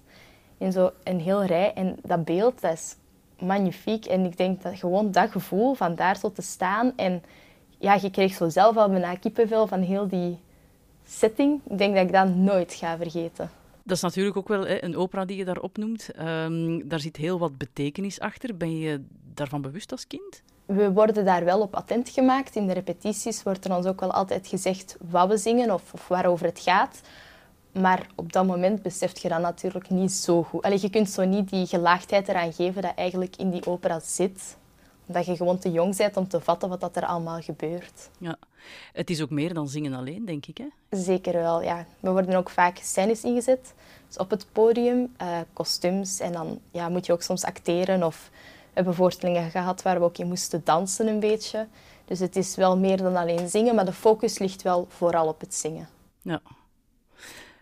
In 0.58 0.72
zo 0.72 0.90
een 1.04 1.20
heel 1.20 1.44
rij. 1.44 1.72
En 1.74 1.96
dat 2.02 2.24
beeld, 2.24 2.60
dat 2.60 2.72
is 2.72 2.96
magnifiek. 3.38 4.04
En 4.04 4.24
ik 4.24 4.36
denk 4.36 4.62
dat 4.62 4.78
gewoon 4.78 5.12
dat 5.12 5.30
gevoel 5.30 5.74
van 5.74 5.94
daar 5.94 6.16
zo 6.16 6.32
te 6.32 6.42
staan. 6.42 6.92
En 6.96 7.22
ja, 7.78 7.98
je 8.02 8.10
kreeg 8.10 8.34
zo 8.34 8.48
zelf 8.48 8.76
al 8.76 8.88
bijna 8.88 9.14
kippenvel 9.14 9.66
van 9.66 9.80
heel 9.80 10.08
die 10.08 10.38
setting. 11.06 11.60
Ik 11.68 11.78
denk 11.78 11.94
dat 11.94 12.04
ik 12.04 12.12
dat 12.12 12.34
nooit 12.34 12.74
ga 12.74 12.96
vergeten. 12.96 13.50
Dat 13.82 13.96
is 13.96 14.02
natuurlijk 14.02 14.36
ook 14.36 14.48
wel 14.48 14.68
een 14.68 14.96
opera 14.96 15.24
die 15.24 15.36
je 15.36 15.44
daar 15.44 15.60
opnoemt. 15.60 16.10
Um, 16.20 16.88
daar 16.88 17.00
zit 17.00 17.16
heel 17.16 17.38
wat 17.38 17.58
betekenis 17.58 18.20
achter. 18.20 18.56
Ben 18.56 18.78
je 18.78 19.04
daarvan 19.34 19.62
bewust 19.62 19.92
als 19.92 20.06
kind? 20.06 20.42
We 20.66 20.92
worden 20.92 21.24
daar 21.24 21.44
wel 21.44 21.60
op 21.60 21.74
attent 21.74 22.08
gemaakt. 22.08 22.56
In 22.56 22.66
de 22.66 22.72
repetities 22.72 23.42
wordt 23.42 23.64
er 23.64 23.76
ons 23.76 23.86
ook 23.86 24.00
wel 24.00 24.12
altijd 24.12 24.46
gezegd 24.46 24.96
wat 25.08 25.28
we 25.28 25.36
zingen 25.36 25.70
of, 25.70 25.92
of 25.92 26.08
waarover 26.08 26.46
het 26.46 26.60
gaat. 26.60 27.00
Maar 27.72 28.06
op 28.14 28.32
dat 28.32 28.46
moment 28.46 28.82
beseft 28.82 29.22
je 29.22 29.28
dat 29.28 29.40
natuurlijk 29.40 29.90
niet 29.90 30.12
zo 30.12 30.42
goed. 30.42 30.62
Allee, 30.62 30.78
je 30.80 30.90
kunt 30.90 31.10
zo 31.10 31.24
niet 31.24 31.50
die 31.50 31.66
gelaagdheid 31.66 32.28
eraan 32.28 32.52
geven 32.52 32.82
dat 32.82 32.94
eigenlijk 32.94 33.36
in 33.36 33.50
die 33.50 33.66
opera 33.66 34.00
zit. 34.00 34.56
dat 35.06 35.26
je 35.26 35.36
gewoon 35.36 35.58
te 35.58 35.72
jong 35.72 35.96
bent 35.96 36.16
om 36.16 36.28
te 36.28 36.40
vatten 36.40 36.68
wat 36.68 36.80
dat 36.80 36.96
er 36.96 37.06
allemaal 37.06 37.40
gebeurt. 37.40 38.10
Ja, 38.18 38.36
het 38.92 39.10
is 39.10 39.22
ook 39.22 39.30
meer 39.30 39.54
dan 39.54 39.68
zingen 39.68 39.94
alleen, 39.94 40.24
denk 40.24 40.46
ik. 40.46 40.58
Hè? 40.58 40.66
Zeker 40.90 41.32
wel, 41.32 41.62
ja. 41.62 41.86
We 42.00 42.10
worden 42.10 42.34
ook 42.34 42.50
vaak 42.50 42.78
scènes 42.82 43.24
ingezet. 43.24 43.74
Dus 44.06 44.16
op 44.16 44.30
het 44.30 44.46
podium, 44.52 45.14
uh, 45.22 45.38
kostuums. 45.52 46.20
En 46.20 46.32
dan 46.32 46.60
ja, 46.70 46.88
moet 46.88 47.06
je 47.06 47.12
ook 47.12 47.22
soms 47.22 47.44
acteren. 47.44 48.02
Of 48.02 48.30
hebben 48.76 48.94
voorstellingen 48.94 49.50
gehad 49.50 49.82
waar 49.82 49.98
we 49.98 50.04
ook 50.04 50.18
in 50.18 50.26
moesten 50.26 50.60
dansen 50.64 51.06
een 51.06 51.20
beetje. 51.20 51.66
Dus 52.04 52.18
het 52.18 52.36
is 52.36 52.56
wel 52.56 52.78
meer 52.78 52.96
dan 52.96 53.16
alleen 53.16 53.48
zingen, 53.48 53.74
maar 53.74 53.84
de 53.84 53.92
focus 53.92 54.38
ligt 54.38 54.62
wel 54.62 54.86
vooral 54.88 55.28
op 55.28 55.40
het 55.40 55.54
zingen. 55.54 55.88
Ja 56.22 56.40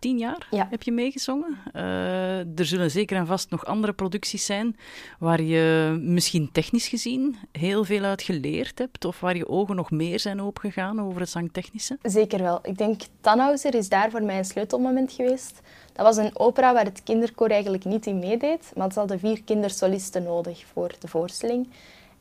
tien 0.05 0.19
jaar 0.19 0.47
heb 0.71 0.83
je 0.83 0.93
meegezongen. 0.93 1.59
Uh, 1.73 2.59
er 2.59 2.65
zullen 2.67 2.91
zeker 2.91 3.17
en 3.17 3.27
vast 3.27 3.51
nog 3.51 3.65
andere 3.65 3.93
producties 3.93 4.45
zijn 4.45 4.77
waar 5.19 5.43
je 5.43 5.97
misschien 6.01 6.49
technisch 6.53 6.89
gezien 6.89 7.37
heel 7.53 7.85
veel 7.85 8.03
uit 8.03 8.23
geleerd 8.23 8.79
hebt 8.79 9.05
of 9.05 9.21
waar 9.21 9.37
je 9.37 9.49
ogen 9.49 9.77
nog 9.77 9.91
meer 9.91 10.21
zijn 10.21 10.43
opengegaan 10.43 11.01
over 11.01 11.21
het 11.21 11.31
zangtechnische. 11.31 11.99
Zeker 12.03 12.43
wel. 12.43 12.59
Ik 12.63 12.79
denk 12.79 13.01
Tannhauser 13.21 13.75
is 13.75 13.89
daar 13.89 14.11
voor 14.11 14.23
mij 14.23 14.39
een 14.39 14.45
sleutelmoment 14.45 15.13
geweest. 15.13 15.61
Dat 15.95 16.07
was 16.07 16.17
een 16.17 16.39
opera 16.39 16.73
waar 16.73 16.85
het 16.85 17.03
kinderkoor 17.03 17.49
eigenlijk 17.49 17.85
niet 17.85 18.07
in 18.07 18.19
meedeed, 18.19 18.73
maar 18.77 18.93
ze 18.93 18.99
hadden 18.99 19.19
vier 19.19 19.43
kindersolisten 19.43 20.23
nodig 20.23 20.65
voor 20.73 20.95
de 20.99 21.09
voorstelling. 21.09 21.69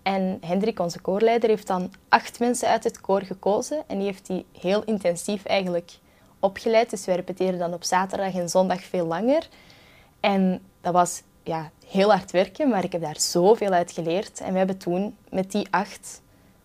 En 0.04 0.38
Hendrik, 0.42 0.80
onze 0.80 1.02
koorleider, 1.02 1.50
heeft 1.50 1.68
dan 1.68 1.94
acht 2.10 2.40
mensen 2.40 2.68
uit 2.68 2.84
het 2.84 3.02
koor 3.02 3.22
gekozen 3.22 3.84
en 3.88 3.98
die 3.98 4.06
heeft 4.06 4.28
die 4.28 4.46
heel 4.60 4.84
intensief 4.84 5.46
eigenlijk 5.46 5.92
opgeleid. 6.40 6.90
Dus 6.90 7.06
wij 7.06 7.16
repeteren 7.16 7.60
dan 7.60 7.74
op 7.74 7.84
zaterdag 7.84 8.34
en 8.34 8.50
zondag 8.50 8.84
veel 8.84 9.06
langer. 9.06 9.48
En 10.20 10.62
dat 10.82 10.94
was 10.94 11.22
ja, 11.44 11.72
heel 11.88 12.12
hard 12.12 12.32
werken, 12.32 12.70
maar 12.70 12.84
ik 12.84 12.92
heb 12.92 13.02
daar 13.02 13.20
zoveel 13.20 13.72
uit 13.72 13.92
geleerd. 13.92 14.42
En 14.42 14.52
we 14.52 14.58
hebben 14.58 14.78
toen 14.78 15.16
met 15.30 15.52
die 15.52 15.68
acht 15.70 16.22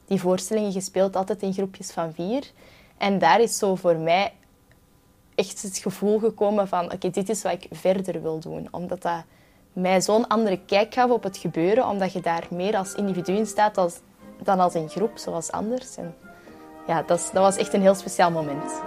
die 0.07 0.21
voorstellingen 0.21 0.73
gespeeld, 0.73 1.17
altijd 1.17 1.43
in 1.43 1.53
groepjes 1.53 1.91
van 1.91 2.13
vier. 2.13 2.51
En 2.99 3.19
daar 3.19 3.41
is 3.41 3.59
zo 3.59 3.75
voor 3.75 3.97
mij 3.97 4.33
echt 5.39 5.63
het 5.63 5.79
gevoel 5.79 6.19
gekomen 6.19 6.69
van 6.69 6.93
oké, 6.93 7.11
dit 7.11 7.29
is 7.29 7.43
wat 7.43 7.53
ik 7.53 7.67
verder 7.71 8.23
wil 8.23 8.39
doen. 8.39 8.69
Omdat 8.71 9.03
dat 9.03 9.25
mij 9.73 10.01
zo'n 10.01 10.29
andere 10.29 10.59
kijk 10.67 10.95
gaf 10.95 11.11
op 11.11 11.23
het 11.23 11.37
gebeuren, 11.37 11.89
omdat 11.89 12.13
je 12.13 12.21
daar 12.21 12.47
meer 12.51 12.77
als 12.77 12.95
individu 12.95 13.33
in 13.33 13.47
staat 13.47 13.77
als, 13.77 14.01
dan 14.43 14.61
als 14.61 14.75
een 14.75 14.89
groep, 14.89 15.19
zoals 15.19 15.51
anders. 15.51 15.97
En 15.97 16.15
ja, 16.87 17.03
dat, 17.03 17.31
dat 17.33 17.43
was 17.43 17.57
echt 17.57 17.73
een 17.73 17.83
heel 17.83 17.95
speciaal 17.95 18.31
moment. 18.31 18.81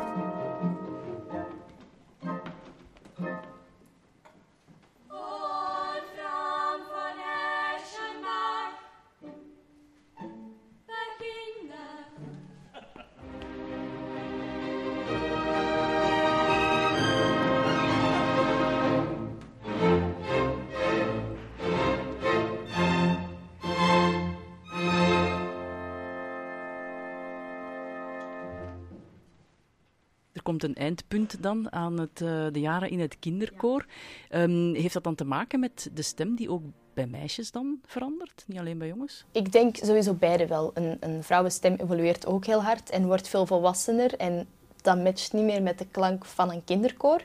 Eindpunt 30.92 31.44
dan 31.44 31.72
aan 31.72 32.00
het, 32.00 32.22
uh, 32.22 32.48
de 32.52 32.60
jaren 32.60 32.90
in 32.90 33.00
het 33.00 33.20
kinderkoor. 33.20 33.86
Um, 34.32 34.74
heeft 34.76 34.94
dat 34.94 35.04
dan 35.04 35.16
te 35.16 35.26
maken 35.26 35.60
met 35.60 35.90
de 35.94 36.02
stem 36.02 36.36
die 36.36 36.50
ook 36.50 36.64
bij 36.94 37.08
meisjes 37.08 37.52
dan 37.52 37.80
verandert, 37.86 38.44
niet 38.48 38.60
alleen 38.60 38.78
bij 38.78 38.88
jongens? 38.88 39.26
Ik 39.32 39.52
denk 39.52 39.76
sowieso 39.76 40.14
beide 40.14 40.48
wel. 40.48 40.72
Een, 40.74 40.98
een 41.00 41.24
vrouwenstem 41.24 41.76
evolueert 41.76 42.26
ook 42.26 42.46
heel 42.46 42.64
hard 42.64 42.90
en 42.90 43.06
wordt 43.06 43.28
veel 43.28 43.46
volwassener. 43.46 44.16
En 44.16 44.48
dat 44.82 45.04
matcht 45.04 45.34
niet 45.34 45.44
meer 45.44 45.62
met 45.62 45.78
de 45.78 45.88
klank 45.92 46.26
van 46.26 46.52
een 46.52 46.64
kinderkoor. 46.64 47.24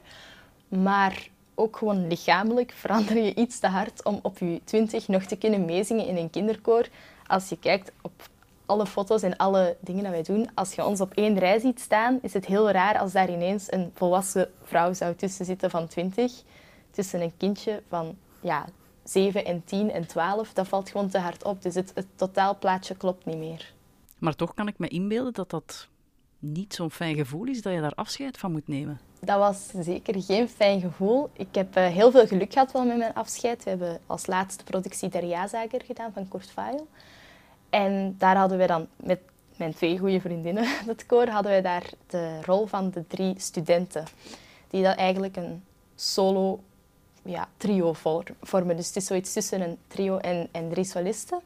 Maar 0.68 1.28
ook 1.54 1.76
gewoon 1.76 2.06
lichamelijk 2.06 2.72
verander 2.72 3.16
je 3.16 3.34
iets 3.34 3.58
te 3.58 3.66
hard 3.66 4.04
om 4.04 4.18
op 4.22 4.38
je 4.38 4.60
twintig 4.64 5.08
nog 5.08 5.24
te 5.24 5.36
kunnen 5.36 5.64
meezingen 5.64 6.06
in 6.06 6.16
een 6.16 6.30
kinderkoor. 6.30 6.88
Als 7.26 7.48
je 7.48 7.58
kijkt 7.58 7.92
op 8.02 8.28
alle 8.66 8.86
foto's 8.86 9.22
en 9.22 9.36
alle 9.36 9.76
dingen 9.80 10.02
dat 10.02 10.12
wij 10.12 10.22
doen, 10.22 10.48
als 10.54 10.72
je 10.72 10.84
ons 10.84 11.00
op 11.00 11.12
één 11.14 11.38
rij 11.38 11.58
ziet 11.58 11.80
staan, 11.80 12.18
is 12.22 12.32
het 12.32 12.46
heel 12.46 12.70
raar 12.70 12.98
als 12.98 13.12
daar 13.12 13.30
ineens 13.30 13.72
een 13.72 13.90
volwassen 13.94 14.50
vrouw 14.62 14.92
zou 14.92 15.14
tussen 15.14 15.44
zitten 15.44 15.70
van 15.70 15.86
20, 15.86 16.32
tussen 16.90 17.20
een 17.20 17.36
kindje 17.36 17.82
van 17.88 18.16
ja, 18.40 18.66
7 19.04 19.44
en 19.44 19.64
10 19.64 19.90
en 19.90 20.06
12. 20.06 20.52
Dat 20.52 20.68
valt 20.68 20.90
gewoon 20.90 21.08
te 21.08 21.18
hard 21.18 21.44
op. 21.44 21.62
Dus 21.62 21.74
het, 21.74 21.92
het 21.94 22.06
totaalplaatje 22.16 22.94
klopt 22.94 23.24
niet 23.24 23.38
meer. 23.38 23.72
Maar 24.18 24.34
toch 24.34 24.54
kan 24.54 24.68
ik 24.68 24.78
me 24.78 24.88
inbeelden 24.88 25.32
dat 25.32 25.50
dat 25.50 25.88
niet 26.38 26.74
zo'n 26.74 26.90
fijn 26.90 27.16
gevoel 27.16 27.44
is 27.44 27.62
dat 27.62 27.72
je 27.72 27.80
daar 27.80 27.94
afscheid 27.94 28.38
van 28.38 28.52
moet 28.52 28.68
nemen. 28.68 29.00
Dat 29.20 29.38
was 29.38 29.70
zeker 29.84 30.22
geen 30.22 30.48
fijn 30.48 30.80
gevoel. 30.80 31.30
Ik 31.32 31.54
heb 31.54 31.76
uh, 31.76 31.86
heel 31.86 32.10
veel 32.10 32.26
geluk 32.26 32.52
gehad 32.52 32.72
wel 32.72 32.84
met 32.84 32.96
mijn 32.96 33.14
afscheid. 33.14 33.64
We 33.64 33.70
hebben 33.70 34.00
als 34.06 34.26
laatste 34.26 34.64
productie 34.64 35.08
Der 35.08 35.24
Ja-zager 35.24 35.82
gedaan 35.84 36.12
van 36.12 36.28
Kurt 36.28 36.54
Weill. 36.54 36.80
En 37.70 38.14
daar 38.18 38.36
hadden 38.36 38.58
we 38.58 38.66
dan 38.66 38.86
met 38.96 39.20
mijn 39.56 39.74
twee 39.74 39.98
goede 39.98 40.20
vriendinnen, 40.20 40.64
het 40.86 41.06
koor, 41.06 41.28
hadden 41.28 41.52
wij 41.52 41.62
daar 41.62 41.90
de 42.06 42.40
rol 42.42 42.66
van 42.66 42.90
de 42.90 43.06
drie 43.06 43.34
studenten. 43.38 44.04
Die 44.70 44.82
dat 44.82 44.96
eigenlijk 44.96 45.36
een 45.36 45.64
solo 45.94 46.60
ja, 47.22 47.48
trio 47.56 47.92
vormen. 48.40 48.76
Dus 48.76 48.86
het 48.86 48.96
is 48.96 49.06
zoiets 49.06 49.32
tussen 49.32 49.60
een 49.60 49.78
trio 49.86 50.18
en, 50.18 50.48
en 50.52 50.68
drie 50.68 50.84
solisten. 50.84 51.40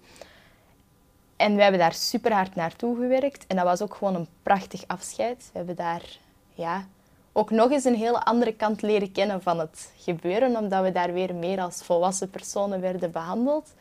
En 1.36 1.54
we 1.54 1.62
hebben 1.62 1.80
daar 1.80 1.92
super 1.92 2.32
hard 2.32 2.54
naartoe 2.54 2.96
gewerkt. 2.96 3.46
En 3.46 3.56
dat 3.56 3.64
was 3.64 3.82
ook 3.82 3.94
gewoon 3.94 4.14
een 4.14 4.28
prachtig 4.42 4.84
afscheid. 4.86 5.48
We 5.52 5.58
hebben 5.58 5.76
daar 5.76 6.18
ja, 6.54 6.86
ook 7.32 7.50
nog 7.50 7.70
eens 7.70 7.84
een 7.84 7.94
hele 7.94 8.24
andere 8.24 8.52
kant 8.52 8.82
leren 8.82 9.12
kennen 9.12 9.42
van 9.42 9.58
het 9.58 9.92
gebeuren. 9.96 10.56
Omdat 10.56 10.82
we 10.82 10.92
daar 10.92 11.12
weer 11.12 11.34
meer 11.34 11.60
als 11.60 11.82
volwassen 11.82 12.30
personen 12.30 12.80
werden 12.80 13.10
behandeld. 13.10 13.74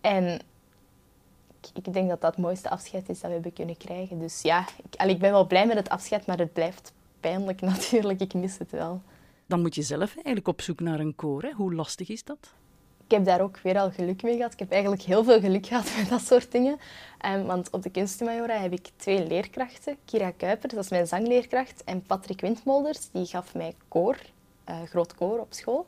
En 0.00 0.40
ik 1.72 1.92
denk 1.92 2.08
dat 2.08 2.20
dat 2.20 2.34
het 2.34 2.44
mooiste 2.44 2.70
afscheid 2.70 3.08
is 3.08 3.20
dat 3.20 3.28
we 3.28 3.34
hebben 3.34 3.52
kunnen 3.52 3.76
krijgen. 3.76 4.18
Dus 4.18 4.42
ja, 4.42 4.66
ik, 4.90 5.10
ik 5.10 5.18
ben 5.18 5.30
wel 5.30 5.46
blij 5.46 5.66
met 5.66 5.76
het 5.76 5.88
afscheid, 5.88 6.26
maar 6.26 6.38
het 6.38 6.52
blijft 6.52 6.92
pijnlijk 7.20 7.60
natuurlijk. 7.72 8.20
Ik 8.20 8.34
mis 8.34 8.58
het 8.58 8.70
wel. 8.70 9.02
Dan 9.46 9.60
moet 9.60 9.74
je 9.74 9.82
zelf 9.82 10.14
eigenlijk 10.14 10.48
op 10.48 10.60
zoek 10.60 10.80
naar 10.80 11.00
een 11.00 11.14
koor. 11.14 11.42
Hè? 11.42 11.50
Hoe 11.50 11.74
lastig 11.74 12.08
is 12.08 12.24
dat? 12.24 12.52
Ik 13.04 13.10
heb 13.10 13.24
daar 13.24 13.40
ook 13.40 13.58
weer 13.58 13.78
al 13.78 13.90
geluk 13.90 14.22
mee 14.22 14.36
gehad. 14.36 14.52
Ik 14.52 14.58
heb 14.58 14.70
eigenlijk 14.70 15.02
heel 15.02 15.24
veel 15.24 15.40
geluk 15.40 15.66
gehad 15.66 15.92
met 15.96 16.08
dat 16.08 16.20
soort 16.20 16.52
dingen. 16.52 16.78
Um, 17.26 17.44
want 17.44 17.70
op 17.70 17.82
de 17.82 17.90
kunstmajora 17.90 18.56
heb 18.56 18.72
ik 18.72 18.90
twee 18.96 19.26
leerkrachten. 19.26 19.96
Kira 20.04 20.30
Kuiper, 20.30 20.68
dat 20.68 20.84
is 20.84 20.90
mijn 20.90 21.06
zangleerkracht. 21.06 21.84
En 21.84 22.02
Patrick 22.02 22.40
Windmolders, 22.40 23.10
die 23.10 23.26
gaf 23.26 23.54
mij 23.54 23.74
koor, 23.88 24.16
uh, 24.68 24.82
groot 24.82 25.14
koor 25.14 25.38
op 25.38 25.52
school. 25.52 25.86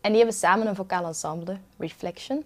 En 0.00 0.08
die 0.10 0.20
hebben 0.20 0.38
samen 0.38 0.66
een 0.66 0.74
vocaal 0.74 1.06
ensemble, 1.06 1.58
Reflection. 1.78 2.44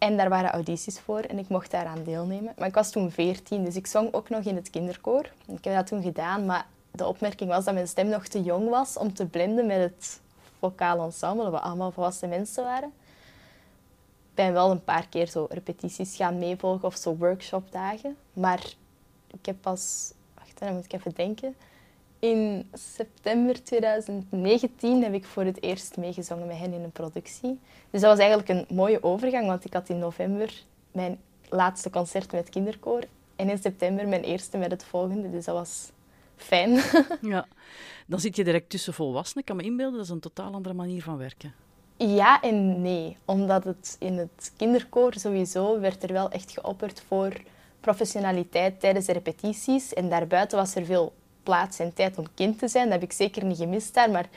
En 0.00 0.16
daar 0.16 0.28
waren 0.28 0.50
audities 0.50 0.98
voor 0.98 1.20
en 1.20 1.38
ik 1.38 1.48
mocht 1.48 1.70
daaraan 1.70 2.02
deelnemen. 2.04 2.54
Maar 2.58 2.68
ik 2.68 2.74
was 2.74 2.90
toen 2.90 3.10
14, 3.10 3.64
dus 3.64 3.76
ik 3.76 3.86
zong 3.86 4.12
ook 4.14 4.28
nog 4.28 4.44
in 4.44 4.56
het 4.56 4.70
kinderkoor. 4.70 5.30
Ik 5.46 5.64
heb 5.64 5.74
dat 5.74 5.86
toen 5.86 6.02
gedaan, 6.02 6.46
maar 6.46 6.66
de 6.90 7.06
opmerking 7.06 7.50
was 7.50 7.64
dat 7.64 7.74
mijn 7.74 7.88
stem 7.88 8.08
nog 8.08 8.26
te 8.26 8.42
jong 8.42 8.68
was 8.68 8.96
om 8.96 9.14
te 9.14 9.26
blenden 9.26 9.66
met 9.66 9.78
het 9.78 10.20
vocaal 10.58 11.04
ensemble, 11.04 11.50
we 11.50 11.60
allemaal 11.60 11.90
volwassen 11.90 12.28
mensen 12.28 12.64
waren. 12.64 12.92
Ik 14.30 14.34
ben 14.34 14.52
wel 14.52 14.70
een 14.70 14.84
paar 14.84 15.08
keer 15.08 15.26
zo 15.26 15.46
repetities 15.50 16.16
gaan 16.16 16.38
meevolgen 16.38 16.88
of 16.88 16.96
zo 16.96 17.16
workshopdagen. 17.16 18.16
Maar 18.32 18.74
ik 19.26 19.46
heb 19.46 19.56
pas... 19.60 20.12
Wacht, 20.34 20.58
dan 20.58 20.74
moet 20.74 20.84
ik 20.84 20.92
even 20.92 21.14
denken. 21.14 21.56
In 22.20 22.68
september 22.72 23.64
2019 23.64 25.02
heb 25.02 25.14
ik 25.14 25.24
voor 25.24 25.44
het 25.44 25.62
eerst 25.62 25.96
meegezongen 25.96 26.46
met 26.46 26.56
hen 26.56 26.72
in 26.72 26.82
een 26.82 26.90
productie. 26.90 27.58
Dus 27.90 28.00
dat 28.00 28.10
was 28.10 28.18
eigenlijk 28.18 28.48
een 28.48 28.76
mooie 28.76 29.02
overgang, 29.02 29.46
want 29.46 29.64
ik 29.64 29.72
had 29.72 29.88
in 29.88 29.98
november 29.98 30.62
mijn 30.92 31.18
laatste 31.48 31.90
concert 31.90 32.32
met 32.32 32.48
kinderkoor 32.48 33.02
en 33.36 33.50
in 33.50 33.58
september 33.58 34.08
mijn 34.08 34.22
eerste 34.22 34.58
met 34.58 34.70
het 34.70 34.84
volgende. 34.84 35.30
Dus 35.30 35.44
dat 35.44 35.54
was 35.54 35.90
fijn. 36.36 36.80
ja, 37.32 37.46
dan 38.06 38.20
zit 38.20 38.36
je 38.36 38.44
direct 38.44 38.70
tussen 38.70 38.94
volwassenen. 38.94 39.40
Ik 39.40 39.44
kan 39.44 39.56
me 39.56 39.62
inbeelden, 39.62 39.96
dat 39.96 40.04
is 40.04 40.10
een 40.10 40.20
totaal 40.20 40.52
andere 40.52 40.74
manier 40.74 41.02
van 41.02 41.16
werken. 41.16 41.54
Ja 41.96 42.40
en 42.40 42.82
nee, 42.82 43.16
omdat 43.24 43.64
het 43.64 43.96
in 43.98 44.18
het 44.18 44.52
kinderkoor 44.56 45.14
sowieso 45.14 45.80
werd 45.80 46.02
er 46.02 46.12
wel 46.12 46.30
echt 46.30 46.50
geopperd 46.50 47.02
voor 47.06 47.32
professionaliteit 47.80 48.80
tijdens 48.80 49.06
de 49.06 49.12
repetities. 49.12 49.94
En 49.94 50.08
daarbuiten 50.08 50.58
was 50.58 50.74
er 50.74 50.84
veel 50.84 51.12
plaats 51.50 51.78
en 51.78 51.94
tijd 51.94 52.18
om 52.18 52.26
kind 52.34 52.58
te 52.58 52.68
zijn. 52.68 52.84
Dat 52.84 52.92
heb 52.92 53.02
ik 53.02 53.12
zeker 53.12 53.44
niet 53.44 53.56
gemist 53.56 53.94
daar. 53.94 54.10
Maar 54.10 54.28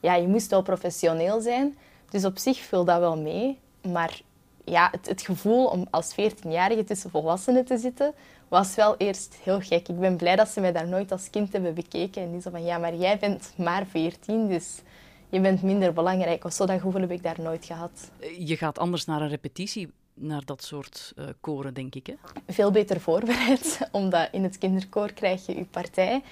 ja, 0.00 0.14
je 0.14 0.28
moest 0.28 0.50
wel 0.50 0.62
professioneel 0.62 1.40
zijn. 1.40 1.76
Dus 2.10 2.24
op 2.24 2.38
zich 2.38 2.58
viel 2.58 2.84
dat 2.84 2.98
wel 2.98 3.18
mee. 3.18 3.58
Maar 3.92 4.20
ja, 4.64 4.88
het, 4.90 5.08
het 5.08 5.22
gevoel 5.22 5.66
om 5.66 5.86
als 5.90 6.12
14-jarige 6.12 6.84
tussen 6.84 7.10
volwassenen 7.10 7.64
te 7.64 7.78
zitten, 7.78 8.14
was 8.48 8.74
wel 8.74 8.96
eerst 8.96 9.36
heel 9.42 9.60
gek. 9.60 9.88
Ik 9.88 9.98
ben 9.98 10.16
blij 10.16 10.36
dat 10.36 10.48
ze 10.48 10.60
mij 10.60 10.72
daar 10.72 10.88
nooit 10.88 11.12
als 11.12 11.30
kind 11.30 11.52
hebben 11.52 11.74
bekeken. 11.74 12.22
En 12.22 12.32
die 12.32 12.40
zo 12.40 12.50
van, 12.50 12.64
ja, 12.64 12.78
maar 12.78 12.94
jij 12.94 13.18
bent 13.18 13.52
maar 13.56 13.86
14, 13.86 14.48
dus 14.48 14.82
je 15.28 15.40
bent 15.40 15.62
minder 15.62 15.92
belangrijk. 15.92 16.44
Of 16.44 16.52
zo, 16.52 16.66
dat 16.66 16.80
gevoel 16.80 17.00
heb 17.00 17.10
ik 17.10 17.22
daar 17.22 17.40
nooit 17.40 17.64
gehad. 17.64 18.10
Je 18.38 18.56
gaat 18.56 18.78
anders 18.78 19.04
naar 19.04 19.20
een 19.20 19.28
repetitie. 19.28 19.92
naar 20.14 20.44
dat 20.44 20.62
soort 20.62 21.12
uh, 21.16 21.24
koren, 21.40 21.74
denk 21.74 21.94
ik. 21.94 22.06
Hè? 22.06 22.14
Veel 22.52 22.70
beter 22.70 23.00
voorbereid, 23.00 23.78
omdat 24.00 24.28
in 24.32 24.42
het 24.42 24.58
kinderkoor 24.58 25.12
krijg 25.12 25.46
je 25.46 25.56
je 25.56 25.64
partij 25.64 26.22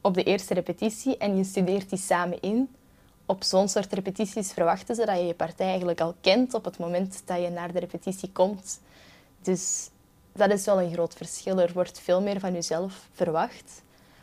op 0.00 0.14
de 0.14 0.22
eerste 0.22 0.54
repetitie 0.54 1.16
en 1.16 1.36
je 1.36 1.44
studeert 1.44 1.90
die 1.90 1.98
samen 1.98 2.40
in. 2.40 2.68
Op 3.26 3.42
zo'n 3.42 3.68
soort 3.68 3.92
repetities 3.92 4.52
verwachten 4.52 4.94
ze 4.94 5.06
dat 5.06 5.16
je 5.16 5.24
je 5.24 5.34
partij 5.34 5.66
eigenlijk 5.66 6.00
al 6.00 6.14
kent 6.20 6.54
op 6.54 6.64
het 6.64 6.78
moment 6.78 7.22
dat 7.24 7.40
je 7.42 7.50
naar 7.50 7.72
de 7.72 7.78
repetitie 7.78 8.30
komt. 8.32 8.80
Dus 9.42 9.90
dat 10.32 10.50
is 10.50 10.64
wel 10.64 10.80
een 10.80 10.92
groot 10.92 11.14
verschil. 11.14 11.58
Er 11.58 11.72
wordt 11.72 12.00
veel 12.00 12.22
meer 12.22 12.40
van 12.40 12.52
jezelf 12.52 13.08
verwacht. 13.12 13.82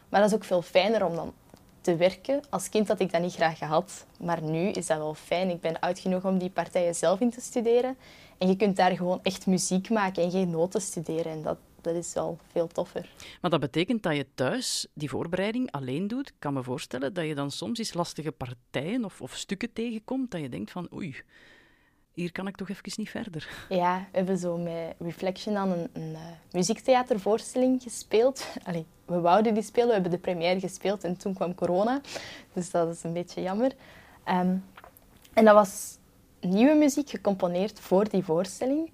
Maar 0.09 0.21
dat 0.21 0.29
is 0.29 0.35
ook 0.35 0.43
veel 0.43 0.61
fijner 0.61 1.05
om 1.05 1.15
dan 1.15 1.33
te 1.81 1.95
werken. 1.95 2.41
Als 2.49 2.69
kind 2.69 2.87
had 2.87 2.99
ik 2.99 3.11
dat 3.11 3.21
niet 3.21 3.33
graag 3.33 3.57
gehad, 3.57 4.05
maar 4.19 4.41
nu 4.41 4.69
is 4.69 4.87
dat 4.87 4.97
wel 4.97 5.13
fijn. 5.13 5.49
Ik 5.49 5.61
ben 5.61 5.79
oud 5.79 5.99
genoeg 5.99 6.25
om 6.25 6.37
die 6.37 6.49
partijen 6.49 6.95
zelf 6.95 7.19
in 7.19 7.31
te 7.31 7.41
studeren. 7.41 7.97
En 8.37 8.47
je 8.47 8.55
kunt 8.55 8.75
daar 8.75 8.91
gewoon 8.91 9.19
echt 9.23 9.45
muziek 9.45 9.89
maken 9.89 10.23
en 10.23 10.31
geen 10.31 10.49
noten 10.49 10.81
studeren. 10.81 11.31
En 11.31 11.41
dat, 11.41 11.57
dat 11.81 11.95
is 11.95 12.13
wel 12.13 12.37
veel 12.51 12.67
toffer. 12.67 13.09
Maar 13.41 13.51
dat 13.51 13.59
betekent 13.59 14.03
dat 14.03 14.15
je 14.15 14.27
thuis 14.35 14.87
die 14.93 15.09
voorbereiding 15.09 15.71
alleen 15.71 16.07
doet. 16.07 16.27
Ik 16.27 16.35
kan 16.39 16.53
me 16.53 16.63
voorstellen 16.63 17.13
dat 17.13 17.25
je 17.25 17.35
dan 17.35 17.51
soms 17.51 17.79
eens 17.79 17.93
lastige 17.93 18.31
partijen 18.31 19.05
of, 19.05 19.21
of 19.21 19.35
stukken 19.35 19.73
tegenkomt 19.73 20.31
dat 20.31 20.41
je 20.41 20.49
denkt 20.49 20.71
van 20.71 20.87
oei, 20.93 21.15
hier 22.17 22.31
kan 22.31 22.47
ik 22.47 22.55
toch 22.55 22.69
even 22.69 22.91
niet 22.95 23.09
verder. 23.09 23.65
Ja, 23.69 24.07
we 24.11 24.17
hebben 24.17 24.37
zo 24.37 24.57
met 24.57 24.95
Reflection 24.99 25.53
dan 25.53 25.71
een, 25.71 25.89
een 25.93 26.11
uh, 26.11 26.19
muziektheatervoorstelling 26.51 27.81
gespeeld. 27.81 28.47
Allee, 28.67 28.85
we 29.05 29.19
wouden 29.19 29.53
die 29.53 29.63
spelen, 29.63 29.87
we 29.87 29.93
hebben 29.93 30.11
de 30.11 30.17
première 30.17 30.59
gespeeld 30.59 31.03
en 31.03 31.17
toen 31.17 31.33
kwam 31.33 31.55
corona. 31.55 32.01
Dus 32.53 32.71
dat 32.71 32.95
is 32.95 33.03
een 33.03 33.13
beetje 33.13 33.41
jammer. 33.41 33.71
Ehm, 34.23 34.55
en 35.33 35.45
dat 35.45 35.53
was 35.53 35.97
nieuwe 36.39 36.75
muziek 36.75 37.09
gecomponeerd 37.09 37.79
voor 37.79 38.09
die 38.09 38.23
voorstelling. 38.23 38.91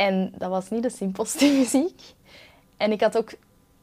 En 0.00 0.32
dat 0.38 0.50
was 0.50 0.70
niet 0.70 0.82
de 0.82 0.90
simpelste 0.90 1.46
muziek. 1.58 2.00
En 2.76 2.92
ik 2.92 3.00
had 3.00 3.16
ook 3.16 3.32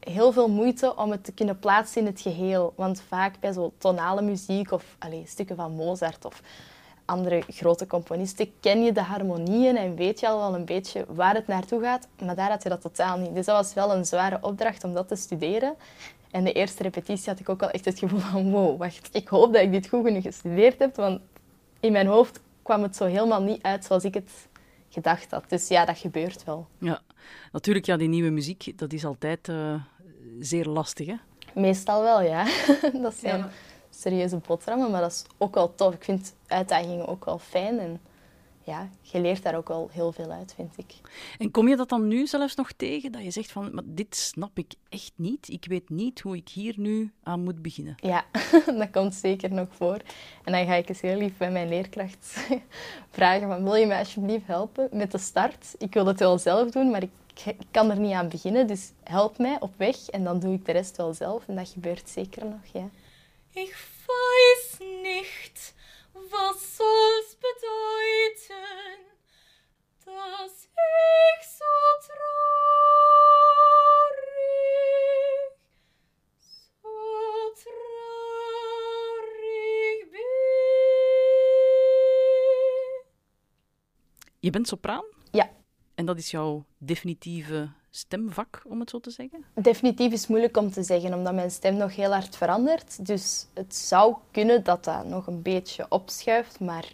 heel 0.00 0.32
veel 0.32 0.48
moeite 0.48 0.96
om 0.96 1.10
het 1.10 1.24
te 1.24 1.32
kunnen 1.32 1.58
plaatsen 1.58 2.00
in 2.00 2.06
het 2.06 2.20
geheel. 2.20 2.72
Want 2.76 3.02
vaak 3.08 3.40
bij 3.40 3.52
zo 3.52 3.72
tonale 3.78 4.22
muziek 4.22 4.72
of 4.72 4.96
stukken 5.24 5.56
van 5.56 5.72
Mozart 5.72 6.24
of 6.24 6.42
andere 7.04 7.42
grote 7.48 7.86
componisten 7.86 8.52
ken 8.60 8.82
je 8.82 8.92
de 8.92 9.02
harmonieën 9.02 9.76
en 9.76 9.94
weet 9.94 10.20
je 10.20 10.28
al 10.28 10.38
wel 10.38 10.54
een 10.54 10.64
beetje 10.64 11.04
waar 11.08 11.34
het 11.34 11.46
naartoe 11.46 11.82
gaat. 11.82 12.08
Maar 12.24 12.34
daar 12.34 12.50
had 12.50 12.62
je 12.62 12.68
dat 12.68 12.80
totaal 12.80 13.18
niet. 13.18 13.34
Dus 13.34 13.46
dat 13.46 13.56
was 13.56 13.74
wel 13.74 13.94
een 13.94 14.06
zware 14.06 14.38
opdracht 14.40 14.84
om 14.84 14.94
dat 14.94 15.08
te 15.08 15.16
studeren. 15.16 15.74
En 16.30 16.44
de 16.44 16.52
eerste 16.52 16.82
repetitie 16.82 17.30
had 17.30 17.40
ik 17.40 17.48
ook 17.48 17.62
al 17.62 17.70
echt 17.70 17.84
het 17.84 17.98
gevoel 17.98 18.20
van 18.20 18.50
wow, 18.50 18.78
wacht, 18.78 19.08
ik 19.12 19.28
hoop 19.28 19.52
dat 19.52 19.62
ik 19.62 19.72
dit 19.72 19.88
goed 19.88 20.06
genoeg 20.06 20.22
gestudeerd 20.22 20.78
heb. 20.78 20.96
Want 20.96 21.20
in 21.80 21.92
mijn 21.92 22.06
hoofd 22.06 22.40
kwam 22.62 22.82
het 22.82 22.96
zo 22.96 23.04
helemaal 23.04 23.42
niet 23.42 23.62
uit 23.62 23.84
zoals 23.84 24.04
ik 24.04 24.14
het 24.14 24.30
gedacht 25.02 25.30
had. 25.30 25.44
Dus 25.48 25.68
ja, 25.68 25.84
dat 25.84 25.98
gebeurt 25.98 26.44
wel. 26.44 26.66
Ja, 26.78 27.00
natuurlijk, 27.52 27.86
ja, 27.86 27.96
die 27.96 28.08
nieuwe 28.08 28.30
muziek, 28.30 28.72
dat 28.78 28.92
is 28.92 29.04
altijd 29.04 29.48
uh, 29.48 29.74
zeer 30.40 30.66
lastig, 30.66 31.06
hè? 31.06 31.14
Meestal 31.54 32.02
wel, 32.02 32.22
ja. 32.22 32.44
dat 33.02 33.14
zijn 33.14 33.38
ja. 33.38 33.50
serieuze 33.90 34.36
boterhammen, 34.46 34.90
maar 34.90 35.00
dat 35.00 35.10
is 35.10 35.24
ook 35.38 35.54
wel 35.54 35.74
tof. 35.74 35.94
Ik 35.94 36.04
vind 36.04 36.34
uitdagingen 36.46 37.06
ook 37.06 37.24
wel 37.24 37.38
fijn 37.38 37.78
en 37.78 38.00
ja, 38.68 38.88
je 39.00 39.20
leert 39.20 39.42
daar 39.42 39.56
ook 39.56 39.68
wel 39.68 39.88
heel 39.92 40.12
veel 40.12 40.30
uit, 40.30 40.52
vind 40.54 40.78
ik. 40.78 40.94
En 41.38 41.50
kom 41.50 41.68
je 41.68 41.76
dat 41.76 41.88
dan 41.88 42.08
nu 42.08 42.26
zelfs 42.26 42.54
nog 42.54 42.72
tegen, 42.72 43.12
dat 43.12 43.22
je 43.22 43.30
zegt 43.30 43.52
van, 43.52 43.74
maar 43.74 43.82
dit 43.86 44.16
snap 44.16 44.58
ik 44.58 44.74
echt 44.88 45.12
niet. 45.16 45.48
Ik 45.48 45.64
weet 45.68 45.88
niet 45.88 46.20
hoe 46.20 46.36
ik 46.36 46.48
hier 46.48 46.74
nu 46.76 47.12
aan 47.22 47.40
moet 47.40 47.62
beginnen. 47.62 47.94
Ja, 47.96 48.24
dat 48.78 48.90
komt 48.90 49.14
zeker 49.14 49.52
nog 49.52 49.68
voor. 49.70 50.00
En 50.44 50.52
dan 50.52 50.66
ga 50.66 50.74
ik 50.74 50.88
eens 50.88 51.00
heel 51.00 51.16
lief 51.16 51.36
bij 51.36 51.50
mijn 51.50 51.68
leerkracht 51.68 52.48
vragen 53.10 53.48
van, 53.48 53.64
wil 53.64 53.74
je 53.74 53.86
mij 53.86 53.98
alsjeblieft 53.98 54.46
helpen 54.46 54.88
met 54.92 55.12
de 55.12 55.18
start? 55.18 55.74
Ik 55.78 55.94
wil 55.94 56.06
het 56.06 56.18
wel 56.18 56.38
zelf 56.38 56.70
doen, 56.70 56.90
maar 56.90 57.02
ik 57.02 57.56
kan 57.70 57.90
er 57.90 57.98
niet 57.98 58.12
aan 58.12 58.28
beginnen, 58.28 58.66
dus 58.66 58.92
help 59.02 59.38
mij 59.38 59.56
op 59.60 59.72
weg 59.76 60.08
en 60.08 60.24
dan 60.24 60.38
doe 60.38 60.54
ik 60.54 60.66
de 60.66 60.72
rest 60.72 60.96
wel 60.96 61.14
zelf. 61.14 61.48
En 61.48 61.56
dat 61.56 61.68
gebeurt 61.68 62.08
zeker 62.08 62.44
nog, 62.44 62.64
ja. 62.72 62.88
Ik 63.52 63.76
weiß 64.06 64.78
niet 65.02 65.76
was 66.30 66.60
soll's 66.76 67.36
bedeuten, 67.36 69.00
dass 70.04 70.64
ich 70.64 71.46
so 71.46 71.64
traurig, 72.06 72.28
so 76.82 76.88
traurig 77.62 78.50
bin? 80.10 80.20
Je 84.40 84.50
bent 84.50 84.66
sopraan? 84.68 85.04
Ja. 85.32 85.48
En 85.98 86.04
dat 86.04 86.18
is 86.18 86.30
jouw 86.30 86.64
definitieve 86.76 87.68
stemvak, 87.90 88.62
om 88.66 88.80
het 88.80 88.90
zo 88.90 89.00
te 89.00 89.10
zeggen? 89.10 89.44
Definitief 89.54 90.12
is 90.12 90.26
moeilijk 90.26 90.56
om 90.56 90.70
te 90.70 90.82
zeggen, 90.82 91.14
omdat 91.14 91.34
mijn 91.34 91.50
stem 91.50 91.76
nog 91.76 91.96
heel 91.96 92.12
hard 92.12 92.36
verandert. 92.36 93.06
Dus 93.06 93.46
het 93.54 93.74
zou 93.74 94.16
kunnen 94.30 94.64
dat 94.64 94.84
dat 94.84 95.04
nog 95.04 95.26
een 95.26 95.42
beetje 95.42 95.86
opschuift, 95.88 96.60
maar 96.60 96.92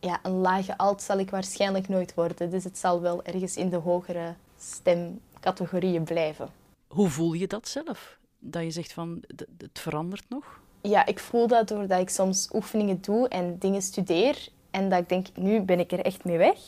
ja, 0.00 0.18
een 0.22 0.32
lage 0.32 0.78
alt 0.78 1.02
zal 1.02 1.18
ik 1.18 1.30
waarschijnlijk 1.30 1.88
nooit 1.88 2.14
worden. 2.14 2.50
Dus 2.50 2.64
het 2.64 2.78
zal 2.78 3.00
wel 3.00 3.24
ergens 3.24 3.56
in 3.56 3.68
de 3.68 3.76
hogere 3.76 4.34
stemcategorieën 4.58 6.04
blijven. 6.04 6.48
Hoe 6.86 7.08
voel 7.08 7.32
je 7.32 7.46
dat 7.46 7.68
zelf? 7.68 8.18
Dat 8.38 8.62
je 8.62 8.70
zegt 8.70 8.92
van, 8.92 9.22
het 9.58 9.78
verandert 9.78 10.28
nog? 10.28 10.60
Ja, 10.80 11.06
ik 11.06 11.18
voel 11.18 11.46
dat 11.46 11.68
doordat 11.68 12.00
ik 12.00 12.10
soms 12.10 12.48
oefeningen 12.52 13.00
doe 13.00 13.28
en 13.28 13.58
dingen 13.58 13.82
studeer. 13.82 14.48
En 14.70 14.88
dat 14.88 15.00
ik 15.00 15.08
denk, 15.08 15.26
nu 15.34 15.60
ben 15.60 15.78
ik 15.78 15.92
er 15.92 16.00
echt 16.00 16.24
mee 16.24 16.38
weg. 16.38 16.58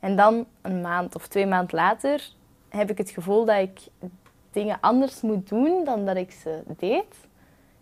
En 0.00 0.16
dan 0.16 0.46
een 0.60 0.80
maand 0.80 1.14
of 1.14 1.28
twee 1.28 1.46
maanden 1.46 1.76
later 1.76 2.32
heb 2.68 2.90
ik 2.90 2.98
het 2.98 3.10
gevoel 3.10 3.44
dat 3.44 3.58
ik 3.58 3.80
dingen 4.50 4.78
anders 4.80 5.20
moet 5.20 5.48
doen 5.48 5.84
dan 5.84 6.06
dat 6.06 6.16
ik 6.16 6.30
ze 6.30 6.62
deed. 6.78 7.14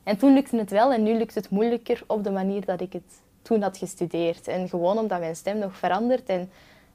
En 0.02 0.16
toen 0.16 0.34
lukte 0.34 0.56
het 0.56 0.70
wel 0.70 0.92
en 0.92 1.02
nu 1.02 1.14
lukt 1.14 1.34
het 1.34 1.50
moeilijker 1.50 2.02
op 2.06 2.24
de 2.24 2.30
manier 2.30 2.64
dat 2.64 2.80
ik 2.80 2.92
het 2.92 3.20
toen 3.42 3.62
had 3.62 3.76
gestudeerd. 3.76 4.48
En 4.48 4.68
gewoon 4.68 4.98
omdat 4.98 5.20
mijn 5.20 5.36
stem 5.36 5.58
nog 5.58 5.76
verandert 5.76 6.28
en 6.28 6.50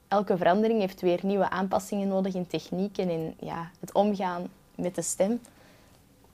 elke 0.08 0.38
verandering 0.38 0.80
heeft 0.80 1.02
weer 1.02 1.20
nieuwe 1.22 1.50
aanpassingen 1.50 2.08
nodig 2.08 2.34
in 2.34 2.48
techniek 2.48 2.98
en 2.98 3.10
in 3.10 3.36
ja, 3.40 3.72
het 3.80 3.94
omgaan 3.94 4.48
met 4.76 4.96
de 4.96 5.02
stem. 5.02 5.40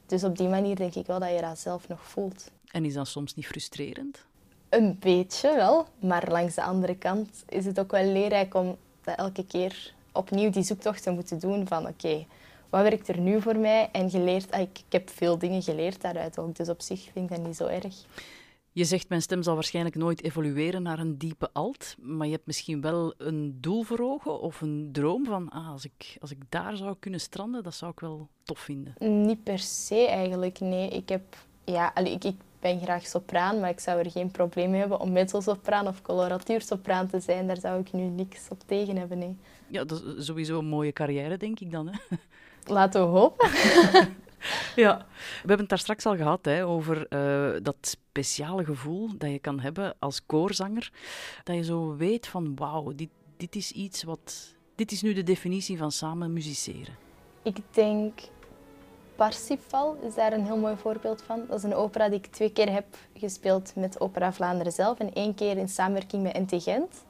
Dus 0.05 0.23
op 0.23 0.37
die 0.37 0.47
manier 0.47 0.75
denk 0.75 0.95
ik 0.95 1.05
wel 1.05 1.19
dat 1.19 1.29
je 1.29 1.41
dat 1.41 1.59
zelf 1.59 1.87
nog 1.87 2.03
voelt. 2.03 2.51
En 2.71 2.85
is 2.85 2.93
dat 2.93 3.07
soms 3.07 3.35
niet 3.35 3.47
frustrerend? 3.47 4.25
Een 4.69 4.97
beetje 4.99 5.55
wel, 5.55 5.85
maar 5.99 6.27
langs 6.31 6.55
de 6.55 6.63
andere 6.63 6.97
kant 6.97 7.43
is 7.47 7.65
het 7.65 7.79
ook 7.79 7.91
wel 7.91 8.05
leerrijk 8.05 8.53
om 8.55 8.77
dat 9.03 9.17
elke 9.17 9.45
keer 9.45 9.93
opnieuw 10.11 10.49
die 10.49 10.63
zoektocht 10.63 11.03
te 11.03 11.11
moeten 11.11 11.39
doen 11.39 11.67
van 11.67 11.87
oké, 11.87 12.25
wat 12.69 12.81
werkt 12.81 13.07
er 13.07 13.19
nu 13.19 13.41
voor 13.41 13.57
mij? 13.57 13.89
En 13.91 14.09
geleerd, 14.09 14.51
ah, 14.51 14.61
ik, 14.61 14.79
ik 14.87 14.91
heb 14.91 15.09
veel 15.09 15.37
dingen 15.37 15.61
geleerd 15.61 16.01
daaruit 16.01 16.39
ook, 16.39 16.55
dus 16.55 16.69
op 16.69 16.81
zich 16.81 17.09
vind 17.13 17.29
ik 17.29 17.37
dat 17.37 17.45
niet 17.45 17.55
zo 17.55 17.65
erg. 17.65 17.95
Je 18.71 18.85
zegt, 18.85 19.09
mijn 19.09 19.21
stem 19.21 19.43
zal 19.43 19.53
waarschijnlijk 19.53 19.95
nooit 19.95 20.23
evolueren 20.23 20.81
naar 20.81 20.99
een 20.99 21.17
diepe 21.17 21.49
alt, 21.53 21.95
maar 21.99 22.27
je 22.27 22.33
hebt 22.33 22.45
misschien 22.45 22.81
wel 22.81 23.13
een 23.17 23.57
doel 23.61 23.83
voor 23.83 23.99
ogen 23.99 24.39
of 24.39 24.61
een 24.61 24.89
droom 24.91 25.25
van, 25.25 25.49
ah, 25.49 25.69
als, 25.69 25.85
ik, 25.85 26.17
als 26.19 26.31
ik 26.31 26.37
daar 26.49 26.77
zou 26.77 26.95
kunnen 26.99 27.19
stranden, 27.19 27.63
dat 27.63 27.73
zou 27.73 27.91
ik 27.91 27.99
wel 27.99 28.27
tof 28.43 28.59
vinden. 28.59 28.93
Niet 29.25 29.43
per 29.43 29.59
se 29.59 30.07
eigenlijk, 30.07 30.59
nee. 30.59 30.89
Ik 30.89 31.09
heb, 31.09 31.35
ja, 31.63 31.95
ik, 31.95 32.23
ik 32.23 32.35
ben 32.59 32.81
graag 32.81 33.07
sopraan, 33.07 33.59
maar 33.59 33.69
ik 33.69 33.79
zou 33.79 33.99
er 33.99 34.11
geen 34.11 34.31
probleem 34.31 34.69
mee 34.69 34.79
hebben 34.79 34.99
om 34.99 35.11
mezzosopraan 35.11 35.87
of 35.87 36.01
coloratuursopraan 36.01 37.07
te 37.07 37.19
zijn. 37.19 37.47
Daar 37.47 37.59
zou 37.59 37.79
ik 37.79 37.91
nu 37.91 38.03
niks 38.03 38.47
op 38.49 38.61
tegen 38.65 38.97
hebben, 38.97 39.17
nee. 39.17 39.37
Ja, 39.67 39.83
dat 39.83 40.03
is 40.17 40.25
sowieso 40.25 40.57
een 40.59 40.65
mooie 40.65 40.93
carrière, 40.93 41.37
denk 41.37 41.59
ik 41.59 41.71
dan. 41.71 41.87
Hè? 41.87 41.97
Laten 42.73 43.01
we 43.01 43.07
hopen. 43.19 43.49
ja, 44.85 44.97
we 45.17 45.37
hebben 45.37 45.59
het 45.59 45.69
daar 45.69 45.79
straks 45.79 46.05
al 46.05 46.15
gehad 46.15 46.45
hè, 46.45 46.65
over 46.65 47.05
uh, 47.09 47.59
dat 47.63 47.75
speciale 47.81 48.65
gevoel 48.65 49.09
dat 49.17 49.31
je 49.31 49.39
kan 49.39 49.59
hebben 49.59 49.95
als 49.99 50.25
koorzanger. 50.25 50.91
Dat 51.43 51.55
je 51.55 51.63
zo 51.63 51.95
weet 51.95 52.27
van 52.27 52.55
wauw, 52.55 52.95
dit, 52.95 53.09
dit 53.37 53.55
is 53.55 53.71
iets 53.71 54.03
wat... 54.03 54.55
Dit 54.75 54.91
is 54.91 55.01
nu 55.01 55.13
de 55.13 55.23
definitie 55.23 55.77
van 55.77 55.91
samen 55.91 56.33
musiceren. 56.33 56.95
Ik 57.43 57.57
denk 57.71 58.19
Parsifal 59.19 59.97
is 60.01 60.15
daar 60.15 60.33
een 60.33 60.45
heel 60.45 60.57
mooi 60.57 60.75
voorbeeld 60.75 61.21
van. 61.21 61.43
Dat 61.47 61.57
is 61.57 61.63
een 61.63 61.75
opera 61.75 62.09
die 62.09 62.17
ik 62.17 62.25
twee 62.25 62.51
keer 62.51 62.71
heb 62.71 62.85
gespeeld 63.13 63.75
met 63.75 63.99
Opera 63.99 64.33
Vlaanderen 64.33 64.71
zelf 64.71 64.99
en 64.99 65.13
één 65.13 65.35
keer 65.35 65.57
in 65.57 65.69
samenwerking 65.69 66.23
met 66.23 66.51
NT 66.51 66.63
Gent. 66.63 67.05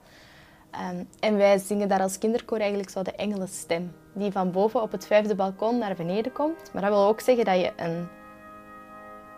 Um, 0.92 1.08
en 1.20 1.38
wij 1.38 1.58
zingen 1.58 1.88
daar 1.88 2.02
als 2.02 2.18
kinderkoor 2.18 2.58
eigenlijk 2.58 2.90
zo 2.90 3.02
de 3.02 3.12
engelenstem, 3.12 3.96
die 4.14 4.32
van 4.32 4.52
boven 4.52 4.82
op 4.82 4.92
het 4.92 5.08
vijfde 5.08 5.36
balkon 5.36 5.78
naar 5.78 5.96
beneden 5.96 6.32
komt. 6.32 6.74
Maar 6.74 6.82
dat 6.82 6.92
wil 6.92 7.08
ook 7.08 7.20
zeggen 7.20 7.46
dat 7.46 7.60
je 7.60 7.72
een, 7.76 8.08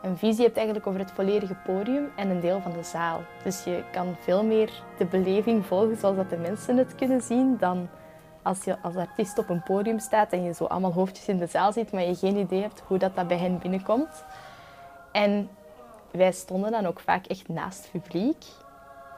een 0.01 0.17
visie 0.17 0.43
hebt 0.43 0.55
eigenlijk 0.57 0.87
over 0.87 0.99
het 0.99 1.11
volledige 1.11 1.55
podium 1.65 2.11
en 2.15 2.29
een 2.29 2.39
deel 2.39 2.61
van 2.61 2.71
de 2.71 2.83
zaal. 2.83 3.21
Dus 3.43 3.63
je 3.63 3.83
kan 3.91 4.15
veel 4.19 4.43
meer 4.43 4.71
de 4.97 5.05
beleving 5.05 5.65
volgen 5.65 5.97
zoals 5.97 6.15
dat 6.15 6.29
de 6.29 6.37
mensen 6.37 6.77
het 6.77 6.95
kunnen 6.95 7.21
zien 7.21 7.57
dan 7.57 7.89
als 8.41 8.63
je 8.63 8.77
als 8.81 8.95
artiest 8.95 9.37
op 9.37 9.49
een 9.49 9.63
podium 9.63 9.99
staat 9.99 10.31
en 10.31 10.43
je 10.43 10.53
zo 10.53 10.65
allemaal 10.65 10.93
hoofdjes 10.93 11.27
in 11.27 11.37
de 11.37 11.47
zaal 11.47 11.71
ziet, 11.71 11.91
maar 11.91 12.03
je 12.03 12.15
geen 12.15 12.37
idee 12.37 12.61
hebt 12.61 12.83
hoe 12.87 12.97
dat, 12.97 13.15
dat 13.15 13.27
bij 13.27 13.37
hen 13.37 13.59
binnenkomt. 13.59 14.23
En 15.11 15.49
wij 16.11 16.31
stonden 16.31 16.71
dan 16.71 16.85
ook 16.85 16.99
vaak 16.99 17.25
echt 17.25 17.47
naast 17.47 17.89
het 17.91 18.01
publiek. 18.01 18.45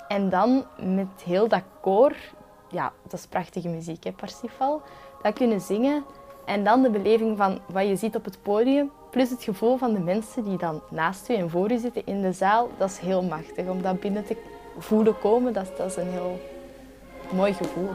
En 0.07 0.29
dan 0.29 0.65
met 0.77 1.21
heel 1.23 1.47
dat 1.47 1.63
koor 1.81 2.15
ja, 2.73 2.91
dat 3.03 3.19
is 3.19 3.25
prachtige 3.25 3.67
muziek, 3.67 4.03
hè, 4.03 4.11
Parsifal. 4.11 4.81
Dat 5.21 5.33
kunnen 5.33 5.61
zingen. 5.61 6.03
En 6.45 6.63
dan 6.63 6.81
de 6.81 6.89
beleving 6.89 7.37
van 7.37 7.59
wat 7.65 7.87
je 7.87 7.95
ziet 7.95 8.15
op 8.15 8.25
het 8.25 8.41
podium, 8.41 8.91
plus 9.09 9.29
het 9.29 9.43
gevoel 9.43 9.77
van 9.77 9.93
de 9.93 9.99
mensen 9.99 10.43
die 10.43 10.57
dan 10.57 10.81
naast 10.89 11.29
u 11.29 11.33
en 11.33 11.49
voor 11.49 11.71
u 11.71 11.77
zitten 11.77 12.05
in 12.05 12.21
de 12.21 12.31
zaal, 12.31 12.69
dat 12.77 12.89
is 12.89 12.97
heel 12.97 13.23
machtig. 13.23 13.67
Om 13.67 13.81
dat 13.81 13.99
binnen 13.99 14.25
te 14.25 14.37
voelen 14.77 15.19
komen, 15.19 15.53
dat 15.53 15.79
is 15.85 15.95
een 15.95 16.11
heel 16.11 16.39
mooi 17.31 17.53
gevoel. 17.53 17.89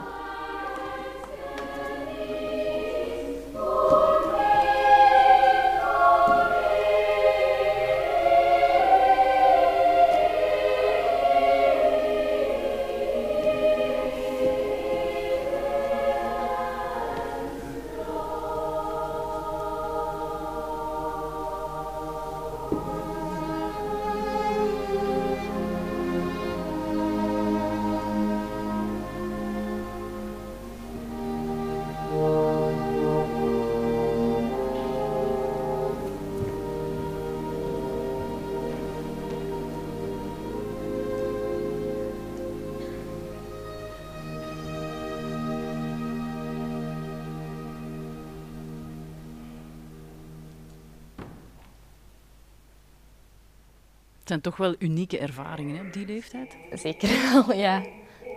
Zijn 54.28 54.40
toch 54.40 54.56
wel 54.56 54.74
unieke 54.78 55.18
ervaringen 55.18 55.76
hè, 55.76 55.86
op 55.86 55.92
die 55.92 56.06
leeftijd? 56.06 56.56
Zeker 56.72 57.08
wel, 57.32 57.52
ja. 57.56 57.82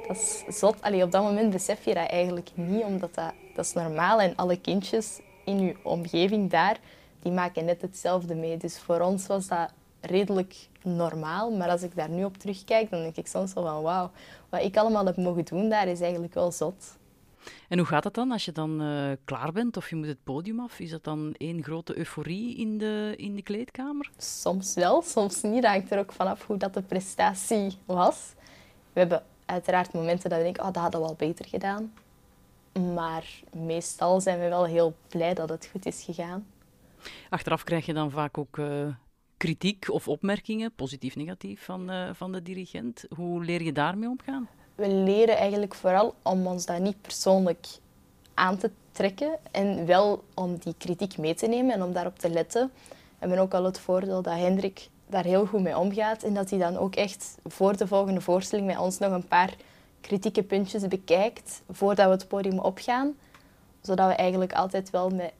Dat 0.08 0.18
is 0.18 0.44
zot. 0.60 0.82
Allee, 0.82 1.04
op 1.04 1.12
dat 1.12 1.24
moment 1.24 1.50
besef 1.52 1.86
je 1.86 1.94
dat 1.94 2.10
eigenlijk 2.10 2.50
niet, 2.54 2.84
omdat 2.84 3.16
dat, 3.16 3.34
dat 3.56 3.66
is 3.66 3.74
normaal. 3.74 4.22
En 4.22 4.36
alle 4.36 4.60
kindjes 4.60 5.20
in 5.46 5.60
je 5.60 5.76
omgeving 5.84 6.50
daar, 6.50 6.78
die 7.20 7.32
maken 7.32 7.66
net 7.66 7.82
hetzelfde 7.82 8.36
mee. 8.36 8.58
Dus 8.58 8.80
voor 8.80 9.00
ons 9.00 9.28
was 9.28 9.48
dat 9.48 9.74
redelijk 10.02 10.56
normaal. 10.84 11.52
Maar 11.52 11.70
als 11.70 11.82
ik 11.82 11.96
daar 11.96 12.10
nu 12.10 12.24
op 12.24 12.38
terugkijk, 12.38 12.90
dan 12.90 13.02
denk 13.02 13.16
ik 13.16 13.28
soms 13.28 13.54
wel 13.54 13.64
van 13.64 13.82
wauw. 13.82 14.12
Wat 14.50 14.62
ik 14.62 14.78
allemaal 14.78 15.06
heb 15.06 15.18
mogen 15.18 15.46
doen 15.46 15.70
daar, 15.70 15.88
is 15.88 16.02
eigenlijk 16.02 16.34
wel 16.34 16.52
zot. 16.52 16.98
En 17.68 17.78
hoe 17.78 17.88
gaat 17.88 18.04
dat 18.04 18.14
dan 18.14 18.32
als 18.32 18.46
je 18.46 18.52
dan 18.52 18.82
uh, 18.82 19.12
klaar 19.26 19.52
bent 19.52 19.78
of 19.78 19.90
je 19.90 19.96
moet 19.96 20.08
het 20.08 20.24
podium 20.24 20.60
af? 20.60 20.80
Is 20.80 20.90
dat 20.90 21.04
dan 21.04 21.36
één 21.38 21.64
grote 21.64 21.98
euforie 21.98 22.56
in 22.56 22.78
de, 22.78 23.14
in 23.18 23.36
de 23.36 23.42
kleedkamer? 23.42 24.10
Soms 24.18 24.74
wel, 24.74 25.02
soms 25.02 25.42
niet. 25.42 25.62
Dat 25.62 25.72
hangt 25.72 25.92
er 25.92 26.00
ook 26.00 26.12
vanaf 26.12 26.46
hoe 26.46 26.58
dat 26.58 26.74
de 26.74 26.82
prestatie 26.82 27.78
was. 27.86 28.34
We 28.94 29.00
hebben 29.00 29.24
uiteraard 29.46 29.94
momenten 29.94 30.30
dat 30.30 30.38
we 30.38 30.44
denken, 30.44 30.64
oh, 30.64 30.74
dat 30.74 30.82
hadden 30.82 31.02
we 31.02 31.08
al 31.08 31.16
beter 31.16 31.46
gedaan. 31.48 31.94
Maar 32.94 33.26
meestal 33.56 34.22
zijn 34.22 34.40
we 34.40 34.48
wel 34.50 34.66
heel 34.66 34.96
blij 35.08 35.34
dat 35.34 35.50
het 35.50 35.70
goed 35.72 35.86
is 35.86 36.04
gegaan. 36.04 36.46
Achteraf 37.30 37.64
krijg 37.64 37.86
je 37.86 37.94
dan 37.94 38.12
vaak 38.12 38.38
ook 38.38 38.58
uh, 38.58 38.88
kritiek 39.38 39.90
of 39.90 40.08
opmerkingen, 40.08 40.74
positief, 40.76 41.16
negatief, 41.16 41.64
van, 41.64 41.92
uh, 41.92 42.10
van 42.14 42.32
de 42.32 42.42
dirigent. 42.42 43.06
Hoe 43.16 43.44
leer 43.44 43.62
je 43.62 43.72
daarmee 43.72 44.10
omgaan? 44.10 44.50
We 44.82 44.88
leren 44.88 45.38
eigenlijk 45.38 45.76
vooral 45.76 46.16
om 46.22 46.48
ons 46.48 46.66
dat 46.66 46.80
niet 46.80 47.02
persoonlijk 47.02 47.68
aan 48.34 48.58
te 48.58 48.72
trekken 48.92 49.38
en 49.52 49.86
wel 49.86 50.24
om 50.34 50.58
die 50.58 50.76
kritiek 50.78 51.18
mee 51.18 51.34
te 51.34 51.48
nemen 51.48 51.74
en 51.74 51.84
om 51.84 51.94
daarop 51.94 52.20
te 52.20 52.30
letten. 52.30 52.72
We 52.90 52.96
hebben 53.20 53.40
ook 53.40 53.54
al 53.54 53.64
het 53.64 53.80
voordeel 53.80 54.22
dat 54.22 54.38
Hendrik 54.38 54.90
daar 55.08 55.24
heel 55.24 55.46
goed 55.46 55.62
mee 55.62 55.78
omgaat 55.78 56.24
en 56.24 56.34
dat 56.34 56.50
hij 56.50 56.60
dan 56.60 56.78
ook 56.78 56.96
echt 56.96 57.38
voor 57.46 57.78
de 57.78 57.88
volgende 57.88 58.22
voorstelling 58.22 58.68
met 58.68 58.78
ons 58.78 58.98
nog 58.98 59.12
een 59.12 59.28
paar 59.28 59.56
kritieke 60.02 60.44
puntjes 60.44 60.88
bekijkt 60.88 61.62
voordat 61.72 62.06
we 62.06 62.12
het 62.12 62.28
podium 62.28 62.60
opgaan. 62.60 63.16
Zodat 63.82 64.08
we 64.08 64.14
eigenlijk 64.14 64.54
altijd 64.54 64.90
wel 64.90 65.10
met 65.10 65.32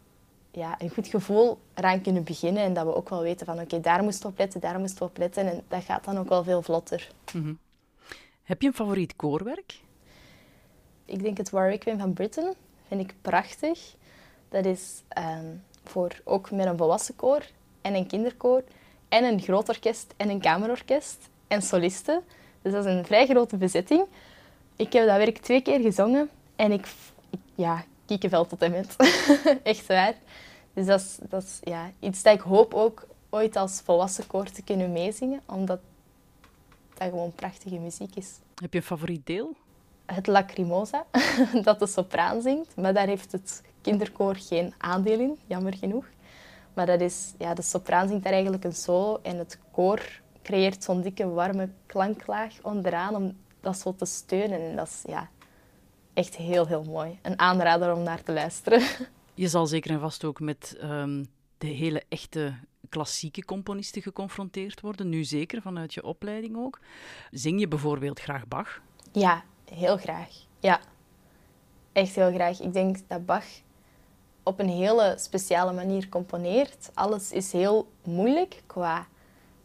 ja, 0.52 0.76
een 0.80 0.90
goed 0.90 1.08
gevoel 1.08 1.58
eraan 1.74 2.02
kunnen 2.02 2.24
beginnen 2.24 2.64
en 2.64 2.74
dat 2.74 2.86
we 2.86 2.96
ook 2.96 3.10
wel 3.10 3.22
weten 3.22 3.46
van 3.46 3.60
oké, 3.60 3.80
daar 3.80 4.04
moesten 4.04 4.24
we 4.24 4.32
op 4.32 4.38
letten, 4.38 4.62
daar 4.62 4.80
moesten 4.80 5.00
we 5.00 5.06
op 5.06 5.18
letten 5.18 5.48
en 5.48 5.64
dat 5.68 5.84
gaat 5.84 6.04
dan 6.04 6.20
ook 6.20 6.30
wel 6.30 6.44
veel 6.44 6.62
vlotter. 6.62 7.12
-hmm. 7.32 7.60
Heb 8.44 8.62
je 8.62 8.68
een 8.68 8.74
favoriet 8.74 9.16
koorwerk? 9.16 9.80
Ik 11.06 11.24
denk 11.24 11.38
het 11.38 11.50
Warwick 11.50 11.84
van 11.98 12.14
Britain. 12.14 12.54
Vind 12.88 13.02
ik 13.02 13.14
prachtig. 13.22 13.96
Dat 14.50 14.66
is 14.66 15.04
um, 15.18 15.64
voor 15.84 16.22
ook 16.24 16.52
met 16.52 16.66
een 16.66 16.78
volwassen 16.78 17.16
koor 17.16 17.46
en 17.82 17.96
een 17.96 18.08
kinderkoor 18.08 18.64
en 19.10 19.24
een 19.24 19.42
groot 19.42 19.70
orkest 19.70 20.14
en 20.18 20.30
een 20.30 20.40
kamerorkest 20.40 21.30
en 21.48 21.62
solisten. 21.62 22.24
Dus 22.62 22.72
dat 22.72 22.86
is 22.86 22.94
een 22.94 23.06
vrij 23.06 23.28
grote 23.28 23.58
bezetting. 23.58 24.06
Ik 24.76 24.94
heb 24.94 25.08
dat 25.08 25.18
werk 25.18 25.38
twee 25.38 25.62
keer 25.62 25.80
gezongen 25.80 26.30
en 26.56 26.72
ik, 26.72 26.88
ja, 27.56 27.84
kiekenvel 28.06 28.46
tot 28.46 28.62
en 28.62 28.72
met. 28.72 28.96
Echt 29.64 29.88
waar. 29.88 30.14
Dus 30.74 30.86
dat 30.86 31.00
is, 31.00 31.18
dat 31.30 31.44
is 31.44 31.60
ja, 31.64 31.92
iets 32.00 32.24
dat 32.24 32.34
ik 32.34 32.42
hoop 32.42 32.74
ook 32.74 33.08
ooit 33.30 33.56
als 33.56 33.82
volwassen 33.84 34.28
koor 34.28 34.52
te 34.52 34.64
kunnen 34.64 34.92
meezingen, 34.92 35.42
omdat 35.46 35.80
dat 37.02 37.10
gewoon 37.10 37.32
prachtige 37.36 37.80
muziek 37.80 38.16
is. 38.16 38.40
Heb 38.62 38.74
je 38.74 38.80
een 38.80 38.86
favoriet 38.86 39.26
deel? 39.26 39.56
Het 40.06 40.28
Lacrimosa, 40.28 41.06
dat 41.64 41.80
de 41.80 41.88
sopraan 41.88 42.42
zingt. 42.42 42.76
Maar 42.76 42.94
daar 42.94 43.08
heeft 43.08 43.32
het 43.32 43.64
kinderkoor 43.82 44.36
geen 44.36 44.74
aandeel 44.78 45.20
in, 45.20 45.40
jammer 45.46 45.74
genoeg. 45.74 46.06
Maar 46.74 46.86
dat 46.86 47.02
is, 47.02 47.34
ja, 47.38 47.54
de 47.54 47.62
sopraan 47.62 48.08
zingt 48.08 48.24
daar 48.24 48.34
eigenlijk 48.34 48.64
een 48.64 48.74
solo 48.74 49.20
en 49.22 49.38
het 49.38 49.60
koor 49.72 50.22
creëert 50.42 50.84
zo'n 50.84 51.02
dikke, 51.02 51.28
warme 51.28 51.70
klanklaag 51.86 52.54
onderaan 52.62 53.16
om 53.16 53.38
dat 53.62 53.78
zo 53.78 53.96
te 53.96 54.06
steunen. 54.06 54.60
En 54.60 54.76
dat 54.76 54.88
is 54.88 55.04
ja, 55.06 55.30
echt 56.14 56.36
heel, 56.36 56.68
heel 56.68 56.84
mooi. 56.84 57.20
Een 57.22 57.40
aanrader 57.40 57.96
om 57.96 58.04
naar 58.04 58.24
te 58.24 58.34
luisteren. 58.34 58.82
Je 59.34 59.48
zal 59.48 59.66
zeker 59.66 59.92
en 59.92 60.00
vast 60.00 60.24
ook 60.24 60.40
met 60.40 60.78
um, 60.84 61.26
de 61.58 61.68
hele 61.68 62.04
echte 62.10 62.54
klassieke 62.90 63.46
componisten 63.46 64.02
geconfronteerd 64.02 64.82
worden, 64.82 65.10
nu 65.10 65.24
zeker 65.24 65.62
vanuit 65.62 65.94
je 65.94 66.04
opleiding 66.04 66.58
ook. 66.58 66.80
Zing 67.32 67.60
je 67.60 67.68
bijvoorbeeld 67.68 68.20
graag 68.20 68.48
Bach? 68.48 68.82
Ja, 69.12 69.44
heel 69.74 69.98
graag. 69.98 70.30
Ja, 70.60 70.80
echt 71.92 72.16
heel 72.16 72.32
graag. 72.32 72.60
Ik 72.60 72.74
denk 72.74 72.98
dat 73.08 73.26
Bach 73.26 73.46
op 74.44 74.60
een 74.60 74.70
hele 74.70 75.16
speciale 75.18 75.74
manier 75.74 76.10
componeert. 76.10 76.92
Alles 76.94 77.32
is 77.32 77.52
heel 77.52 77.92
moeilijk 78.04 78.64
qua 78.66 79.08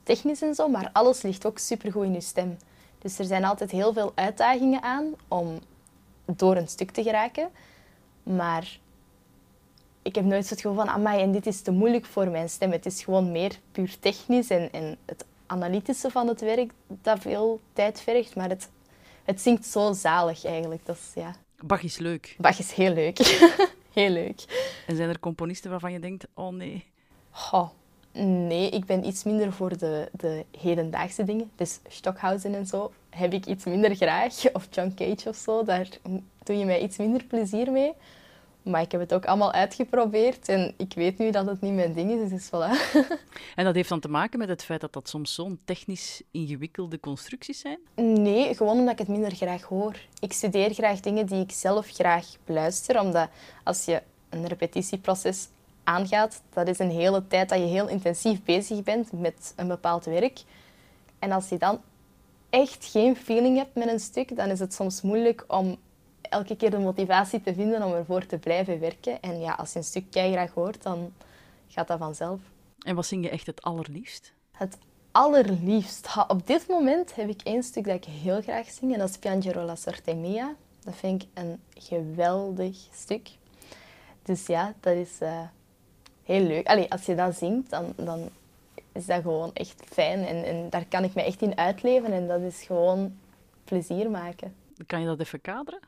technisch 0.02 0.42
en 0.42 0.54
zo, 0.54 0.68
maar 0.68 0.90
alles 0.92 1.22
ligt 1.22 1.46
ook 1.46 1.58
supergoed 1.58 2.04
in 2.04 2.12
je 2.12 2.20
stem. 2.20 2.56
Dus 2.98 3.18
er 3.18 3.24
zijn 3.24 3.44
altijd 3.44 3.70
heel 3.70 3.92
veel 3.92 4.12
uitdagingen 4.14 4.82
aan 4.82 5.14
om 5.28 5.58
door 6.24 6.56
een 6.56 6.68
stuk 6.68 6.90
te 6.90 7.02
geraken. 7.02 7.50
Maar 8.22 8.78
ik 10.06 10.14
heb 10.14 10.24
nooit 10.24 10.50
het 10.50 10.60
gevoel 10.60 10.76
van, 10.76 10.88
amai, 10.88 11.20
en 11.20 11.32
dit 11.32 11.46
is 11.46 11.60
te 11.60 11.70
moeilijk 11.70 12.04
voor 12.04 12.28
mijn 12.28 12.48
stem. 12.48 12.72
Het 12.72 12.86
is 12.86 13.04
gewoon 13.04 13.32
meer 13.32 13.58
puur 13.72 13.98
technisch 13.98 14.50
en, 14.50 14.72
en 14.72 14.96
het 15.04 15.24
analytische 15.46 16.10
van 16.10 16.28
het 16.28 16.40
werk 16.40 16.72
dat 16.86 17.18
veel 17.18 17.60
tijd 17.72 18.00
vergt. 18.00 18.36
Maar 18.36 18.48
het, 18.48 18.68
het 19.24 19.40
zingt 19.40 19.66
zo 19.66 19.92
zalig 19.92 20.44
eigenlijk. 20.44 20.86
Dat 20.86 20.96
is, 20.96 21.22
ja. 21.22 21.34
Bach 21.60 21.82
is 21.82 21.98
leuk. 21.98 22.36
Bach 22.38 22.58
is 22.58 22.72
heel 22.72 22.92
leuk. 22.92 23.18
heel 23.92 24.10
leuk. 24.10 24.44
En 24.86 24.96
zijn 24.96 25.08
er 25.08 25.20
componisten 25.20 25.70
waarvan 25.70 25.92
je 25.92 26.00
denkt, 26.00 26.26
oh 26.34 26.52
nee? 26.52 26.84
Oh, 27.52 27.68
nee, 28.22 28.70
ik 28.70 28.84
ben 28.84 29.06
iets 29.06 29.24
minder 29.24 29.52
voor 29.52 29.78
de, 29.78 30.08
de 30.12 30.44
hedendaagse 30.58 31.24
dingen. 31.24 31.50
Dus 31.56 31.78
Stockhausen 31.88 32.54
en 32.54 32.66
zo 32.66 32.92
heb 33.10 33.32
ik 33.32 33.46
iets 33.46 33.64
minder 33.64 33.96
graag. 33.96 34.52
Of 34.52 34.68
John 34.70 34.92
Cage 34.94 35.28
of 35.28 35.36
zo, 35.36 35.64
daar 35.64 35.88
doe 36.42 36.56
je 36.56 36.64
mij 36.64 36.80
iets 36.80 36.96
minder 36.96 37.24
plezier 37.24 37.72
mee. 37.72 37.92
Maar 38.66 38.80
ik 38.80 38.92
heb 38.92 39.00
het 39.00 39.14
ook 39.14 39.24
allemaal 39.24 39.52
uitgeprobeerd 39.52 40.48
en 40.48 40.74
ik 40.76 40.92
weet 40.94 41.18
nu 41.18 41.30
dat 41.30 41.46
het 41.46 41.60
niet 41.60 41.74
mijn 41.74 41.92
ding 41.92 42.10
is, 42.10 42.30
dus 42.30 42.46
voilà. 42.46 42.94
En 43.56 43.64
dat 43.64 43.74
heeft 43.74 43.88
dan 43.88 44.00
te 44.00 44.08
maken 44.08 44.38
met 44.38 44.48
het 44.48 44.64
feit 44.64 44.80
dat 44.80 44.92
dat 44.92 45.08
soms 45.08 45.34
zo'n 45.34 45.60
technisch 45.64 46.22
ingewikkelde 46.30 47.00
constructies 47.00 47.60
zijn? 47.60 47.78
Nee, 47.94 48.54
gewoon 48.54 48.78
omdat 48.78 48.92
ik 48.92 48.98
het 48.98 49.08
minder 49.08 49.34
graag 49.34 49.62
hoor. 49.62 49.96
Ik 50.20 50.32
studeer 50.32 50.74
graag 50.74 51.00
dingen 51.00 51.26
die 51.26 51.42
ik 51.42 51.52
zelf 51.52 51.90
graag 51.90 52.26
beluister, 52.44 53.00
omdat 53.00 53.28
als 53.64 53.84
je 53.84 54.02
een 54.28 54.46
repetitieproces 54.46 55.48
aangaat, 55.84 56.42
dat 56.52 56.68
is 56.68 56.78
een 56.78 56.90
hele 56.90 57.26
tijd 57.26 57.48
dat 57.48 57.58
je 57.58 57.64
heel 57.64 57.88
intensief 57.88 58.42
bezig 58.42 58.82
bent 58.82 59.12
met 59.12 59.52
een 59.56 59.68
bepaald 59.68 60.04
werk. 60.04 60.40
En 61.18 61.32
als 61.32 61.48
je 61.48 61.58
dan 61.58 61.80
echt 62.50 62.84
geen 62.84 63.16
feeling 63.16 63.56
hebt 63.56 63.74
met 63.74 63.88
een 63.88 64.00
stuk, 64.00 64.36
dan 64.36 64.48
is 64.48 64.58
het 64.58 64.74
soms 64.74 65.02
moeilijk 65.02 65.44
om 65.48 65.78
elke 66.28 66.56
keer 66.56 66.70
de 66.70 66.78
motivatie 66.78 67.40
te 67.40 67.54
vinden 67.54 67.82
om 67.82 67.92
ervoor 67.92 68.26
te 68.26 68.38
blijven 68.38 68.80
werken. 68.80 69.20
En 69.20 69.40
ja, 69.40 69.52
als 69.52 69.72
je 69.72 69.78
een 69.78 69.84
stuk 69.84 70.04
graag 70.10 70.52
hoort, 70.52 70.82
dan 70.82 71.12
gaat 71.68 71.88
dat 71.88 71.98
vanzelf. 71.98 72.40
En 72.78 72.94
wat 72.94 73.06
zing 73.06 73.24
je 73.24 73.30
echt 73.30 73.46
het 73.46 73.62
allerliefst? 73.62 74.32
Het 74.50 74.78
allerliefst? 75.10 76.08
op 76.28 76.46
dit 76.46 76.68
moment 76.68 77.14
heb 77.14 77.28
ik 77.28 77.42
één 77.42 77.62
stuk 77.62 77.84
dat 77.84 77.94
ik 77.94 78.04
heel 78.04 78.42
graag 78.42 78.70
zing. 78.70 78.92
En 78.92 78.98
dat 78.98 79.08
is 79.08 79.18
Piangero 79.18 79.62
la 79.62 79.74
sorte 79.74 80.14
mia. 80.14 80.54
Dat 80.84 80.96
vind 80.96 81.22
ik 81.22 81.28
een 81.34 81.60
geweldig 81.74 82.76
stuk. 82.92 83.30
Dus 84.22 84.46
ja, 84.46 84.74
dat 84.80 84.94
is 84.94 85.18
eh, 85.20 85.40
heel 86.22 86.42
leuk. 86.42 86.66
Allee, 86.66 86.90
als 86.90 87.06
je 87.06 87.14
dat 87.14 87.36
zingt, 87.36 87.70
dan, 87.70 87.92
dan 87.96 88.28
is 88.92 89.06
dat 89.06 89.22
gewoon 89.22 89.54
echt 89.54 89.82
fijn. 89.84 90.24
En, 90.24 90.44
en 90.44 90.70
daar 90.70 90.84
kan 90.84 91.04
ik 91.04 91.14
me 91.14 91.22
echt 91.22 91.42
in 91.42 91.58
uitleven. 91.58 92.12
En 92.12 92.26
dat 92.26 92.40
is 92.40 92.62
gewoon 92.62 93.18
plezier 93.64 94.10
maken. 94.10 94.54
Kan 94.86 95.00
je 95.00 95.06
dat 95.06 95.20
even 95.20 95.40
kaderen? 95.40 95.80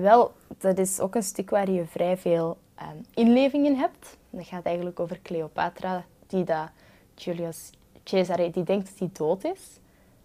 Wel, 0.00 0.32
dat 0.58 0.78
is 0.78 1.00
ook 1.00 1.14
een 1.14 1.22
stuk 1.22 1.50
waar 1.50 1.70
je 1.70 1.86
vrij 1.86 2.16
veel 2.16 2.58
um, 2.80 3.04
inleving 3.14 3.66
in 3.66 3.74
hebt. 3.74 4.16
Dat 4.30 4.46
gaat 4.46 4.64
eigenlijk 4.64 5.00
over 5.00 5.20
Cleopatra, 5.22 6.04
die 6.26 6.44
dat 6.44 6.68
Julius 7.14 7.70
Caesar, 8.04 8.36
die 8.36 8.62
denkt 8.62 8.88
dat 8.88 8.98
hij 8.98 9.10
dood 9.12 9.44
is. 9.44 9.78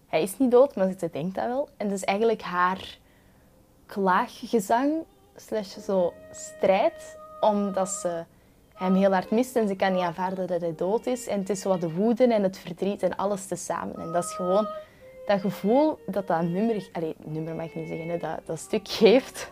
Hij 0.06 0.22
is 0.22 0.38
niet 0.38 0.50
dood, 0.50 0.76
maar 0.76 0.94
ze 0.98 1.10
denkt 1.12 1.34
dat 1.34 1.46
wel. 1.46 1.68
En 1.76 1.88
dat 1.88 1.96
is 1.96 2.04
eigenlijk 2.04 2.42
haar 2.42 2.98
klaaggezang 3.86 4.92
slash 5.36 5.78
zo 5.78 6.12
strijd, 6.30 7.18
omdat 7.40 7.88
ze 7.88 8.24
hem 8.74 8.94
heel 8.94 9.12
hard 9.12 9.30
mist 9.30 9.56
en 9.56 9.68
ze 9.68 9.76
kan 9.76 9.92
niet 9.92 10.02
aanvaarden 10.02 10.46
dat 10.46 10.60
hij 10.60 10.74
dood 10.74 11.06
is. 11.06 11.26
En 11.26 11.38
het 11.38 11.50
is 11.50 11.64
wat 11.64 11.80
de 11.80 11.92
woede 11.92 12.34
en 12.34 12.42
het 12.42 12.58
verdriet 12.58 13.02
en 13.02 13.16
alles 13.16 13.46
tezamen. 13.46 13.96
En 14.00 14.12
dat 14.12 14.24
is 14.24 14.32
gewoon 14.32 14.66
dat 15.26 15.40
gevoel 15.40 15.98
dat 16.06 16.26
dat 16.26 16.42
nummer, 16.42 16.88
allez, 16.92 17.14
nummer 17.24 17.54
mag 17.54 17.66
ik 17.66 17.74
niet 17.74 17.88
zeggen, 17.88 18.08
hè, 18.08 18.18
dat, 18.18 18.40
dat 18.44 18.58
stuk 18.58 18.88
geeft, 18.88 19.50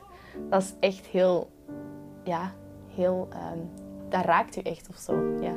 dat 0.48 0.62
is 0.62 0.74
echt 0.80 1.06
heel, 1.06 1.50
ja, 2.24 2.52
heel, 2.94 3.28
um, 3.52 3.70
dat 4.08 4.24
raakt 4.24 4.56
u 4.56 4.60
echt 4.60 4.88
of 4.88 4.96
zo, 4.96 5.36
ja. 5.40 5.54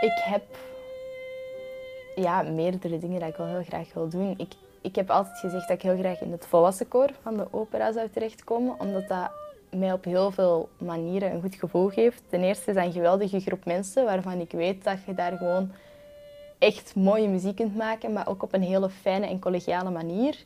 Ik 0.00 0.20
heb 0.24 0.42
ja, 2.14 2.42
meerdere 2.42 2.98
dingen 2.98 3.18
die 3.18 3.28
ik 3.28 3.36
wel 3.36 3.46
heel 3.46 3.62
graag 3.62 3.92
wil 3.92 4.08
doen. 4.08 4.34
Ik, 4.36 4.52
ik 4.80 4.94
heb 4.94 5.10
altijd 5.10 5.38
gezegd 5.38 5.68
dat 5.68 5.76
ik 5.76 5.82
heel 5.82 5.98
graag 5.98 6.20
in 6.20 6.32
het 6.32 6.46
volwassen 6.46 6.88
koor 6.88 7.10
van 7.22 7.36
de 7.36 7.46
opera 7.50 7.92
zou 7.92 8.08
terechtkomen, 8.08 8.80
omdat 8.80 9.08
dat 9.08 9.30
mij 9.70 9.92
op 9.92 10.04
heel 10.04 10.30
veel 10.30 10.68
manieren 10.78 11.32
een 11.32 11.40
goed 11.40 11.54
gevoel 11.54 11.88
geeft. 11.88 12.22
Ten 12.28 12.42
eerste 12.42 12.70
is 12.70 12.76
dat 12.76 12.84
een 12.84 12.92
geweldige 12.92 13.40
groep 13.40 13.64
mensen 13.64 14.04
waarvan 14.04 14.40
ik 14.40 14.50
weet 14.50 14.84
dat 14.84 14.98
je 15.06 15.14
daar 15.14 15.36
gewoon 15.36 15.70
echt 16.58 16.94
mooie 16.94 17.28
muziek 17.28 17.56
kunt 17.56 17.76
maken, 17.76 18.12
maar 18.12 18.28
ook 18.28 18.42
op 18.42 18.52
een 18.52 18.62
hele 18.62 18.90
fijne 18.90 19.26
en 19.26 19.40
collegiale 19.40 19.90
manier. 19.90 20.44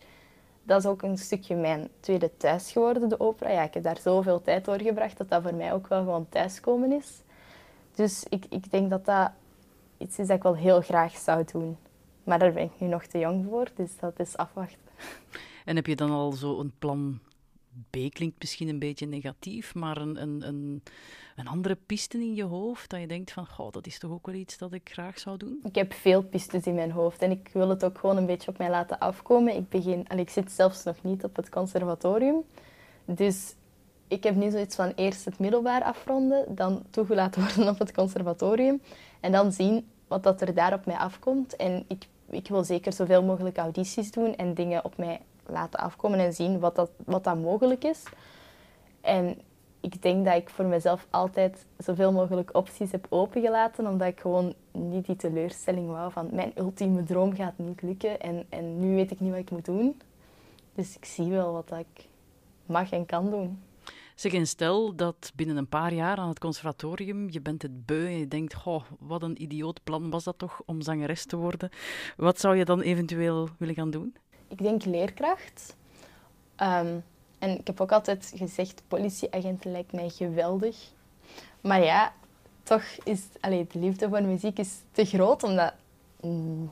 Dat 0.63 0.81
is 0.81 0.87
ook 0.87 1.03
een 1.03 1.19
stukje 1.19 1.57
mijn 1.57 1.89
tweede 2.01 2.37
thuis 2.37 2.73
geworden, 2.73 3.09
de 3.09 3.21
opera. 3.21 3.51
Ja, 3.51 3.63
ik 3.63 3.75
heb 3.75 3.83
daar 3.83 3.99
zoveel 3.99 4.43
tijd 4.43 4.65
doorgebracht 4.65 5.19
dat 5.19 5.29
dat 5.29 5.43
voor 5.43 5.55
mij 5.55 5.73
ook 5.73 5.89
wel 5.89 5.99
gewoon 5.99 6.27
thuiskomen 6.29 6.93
is. 6.93 7.23
Dus 7.99 8.25
ik, 8.29 8.45
ik 8.49 8.71
denk 8.71 8.91
dat 8.91 9.05
dat 9.05 9.31
iets 9.97 10.19
is 10.19 10.27
dat 10.27 10.37
ik 10.37 10.43
wel 10.43 10.57
heel 10.57 10.81
graag 10.81 11.17
zou 11.17 11.45
doen. 11.53 11.77
Maar 12.25 12.39
daar 12.39 12.53
ben 12.53 12.63
ik 12.63 12.81
nu 12.81 12.87
nog 12.87 13.05
te 13.05 13.19
jong 13.19 13.47
voor, 13.49 13.69
dus 13.75 13.99
dat 14.01 14.21
is 14.21 14.37
afwachten. 14.37 14.79
En 15.65 15.77
heb 15.77 15.87
je 15.87 15.97
dan 15.97 16.11
al 16.11 16.33
zo 16.33 16.59
een 16.59 16.73
plan 16.79 17.21
B 17.91 17.97
klinkt 18.09 18.37
misschien 18.39 18.69
een 18.69 18.79
beetje 18.79 19.07
negatief, 19.07 19.75
maar 19.75 19.97
een, 19.97 20.23
een, 20.23 20.49
een, 20.49 20.83
een, 21.37 21.49
andere 21.49 21.79
piste 21.87 22.19
in 22.19 22.35
je 22.35 22.45
hoofd 22.45 22.91
dat 22.91 23.01
je 23.01 23.07
denkt 23.07 23.33
van, 23.33 23.47
goh, 23.47 23.73
dat 23.73 23.87
is 23.87 23.99
toch 23.99 24.11
ook 24.11 24.27
wel 24.27 24.35
iets 24.35 24.59
dat 24.59 24.73
ik 24.73 24.91
graag 24.93 25.19
zou 25.19 25.37
doen? 25.37 25.61
Ik 25.63 25.75
heb 25.75 25.93
veel 25.93 26.23
pistes 26.23 26.67
in 26.67 26.75
mijn 26.75 26.91
hoofd 26.91 27.23
en 27.23 27.31
ik 27.31 27.51
wil 27.53 27.69
het 27.69 27.85
ook 27.85 27.99
gewoon 27.99 28.17
een 28.17 28.27
beetje 28.27 28.51
op 28.51 28.59
mij 28.59 28.71
laten 28.71 28.99
afkomen. 28.99 29.57
Ik, 29.57 29.69
begin, 29.69 30.07
ik 30.07 30.31
zit 30.31 30.53
zelfs 30.53 30.85
nog 30.85 31.03
niet 31.03 31.25
op 31.25 31.37
het 31.37 31.49
conservatorium, 31.49 32.43
dus 33.05 33.55
ik 34.09 34.23
heb 34.25 34.35
nu 34.35 34.51
zoiets 34.51 34.77
van 34.77 34.93
eerst 34.95 35.25
het 35.25 35.39
middelbaar 35.39 35.83
afronden, 35.83 36.55
dan 36.55 36.83
toegelaten 36.91 37.43
worden 37.45 37.69
op 37.69 37.79
het 37.79 37.93
conservatorium 37.93 38.83
en 39.21 39.33
dan 39.33 39.53
zien 39.53 39.89
wat 40.09 40.23
dat 40.23 40.41
er 40.41 40.55
daar 40.55 40.73
op 40.73 40.87
mij 40.87 40.97
afkomt. 40.97 41.57
En 41.57 41.85
ik, 41.89 42.07
ik 42.31 42.49
wil 42.49 42.65
zeker 42.65 42.93
zoveel 42.93 43.23
mogelijk 43.23 43.57
audities 43.57 44.11
doen 44.11 44.37
en 44.37 44.55
dingen 44.55 44.85
op 44.85 44.97
mij 44.97 45.21
laten 45.47 45.81
afkomen 45.81 46.19
en 46.19 46.33
zien 46.33 46.59
wat 46.59 46.77
dat, 46.77 46.91
wat 47.05 47.25
dat 47.25 47.41
mogelijk 47.41 47.85
is. 47.85 48.03
En 49.01 49.39
ik 49.81 50.03
denk 50.03 50.25
dat 50.25 50.35
ik 50.35 50.49
voor 50.49 50.65
mezelf 50.65 51.07
altijd 51.11 51.67
zoveel 51.79 52.13
mogelijk 52.13 52.57
opties 52.57 52.93
heb 52.93 53.07
opengelaten, 53.09 53.87
omdat 53.87 54.09
ik 54.09 54.21
gewoon 54.21 54.55
niet 54.73 55.07
die 55.07 55.17
teleurstelling 55.17 55.91
wou 55.91 56.13
van 56.13 56.29
mijn 56.33 56.53
ultieme 56.55 57.03
droom 57.03 57.35
gaat 57.35 57.59
niet 57.59 57.83
lukken 57.83 58.21
en, 58.21 58.47
en 58.49 58.81
nu 58.81 58.95
weet 58.95 59.11
ik 59.11 59.21
niet 59.21 59.31
wat 59.31 59.41
ik 59.41 59.51
moet 59.51 59.65
doen. 59.65 60.01
Dus 60.75 60.97
ik 60.97 61.05
zie 61.05 61.31
wel 61.31 61.53
wat 61.53 61.71
ik 61.79 62.07
mag 62.67 62.91
en 62.91 63.07
kan 63.07 63.31
doen. 63.31 63.59
Zeg, 64.19 64.33
en 64.33 64.47
stel 64.47 64.95
dat 64.95 65.33
binnen 65.35 65.57
een 65.57 65.69
paar 65.69 65.93
jaar 65.93 66.17
aan 66.17 66.29
het 66.29 66.39
conservatorium 66.39 67.31
je 67.31 67.41
bent 67.41 67.63
het 67.63 67.87
beu 67.87 68.07
en 68.07 68.19
je 68.19 68.29
denkt, 68.29 68.55
goh, 68.55 68.83
wat 68.99 69.23
een 69.23 69.43
idioot 69.43 69.81
plan 69.85 70.11
was 70.11 70.25
dat 70.25 70.39
toch 70.39 70.61
om 70.67 70.83
zangeres 70.83 71.27
te 71.27 71.37
worden. 71.37 71.71
Wat 72.17 72.41
zou 72.41 72.57
je 72.57 72.65
dan 72.65 72.81
eventueel 72.81 73.49
willen 73.59 73.75
gaan 73.75 73.91
doen? 73.91 74.17
Ik 74.49 74.59
denk 74.59 74.85
leerkracht. 74.85 75.77
Ehm, 76.57 76.99
en 77.39 77.59
ik 77.59 77.67
heb 77.67 77.81
ook 77.81 77.93
altijd 77.93 78.33
gezegd, 78.35 78.83
politieagenten 78.89 79.73
lijkt 79.73 79.93
mij 79.93 80.09
geweldig. 80.09 80.77
Maar 81.61 81.83
ja, 81.83 82.13
toch 82.63 82.85
is 83.05 83.23
allee, 83.41 83.67
de 83.73 83.79
liefde 83.79 84.09
voor 84.09 84.23
muziek 84.23 84.59
is 84.59 84.75
te 84.93 85.05
groot 85.05 85.43
om 85.43 85.57
dat 85.57 85.75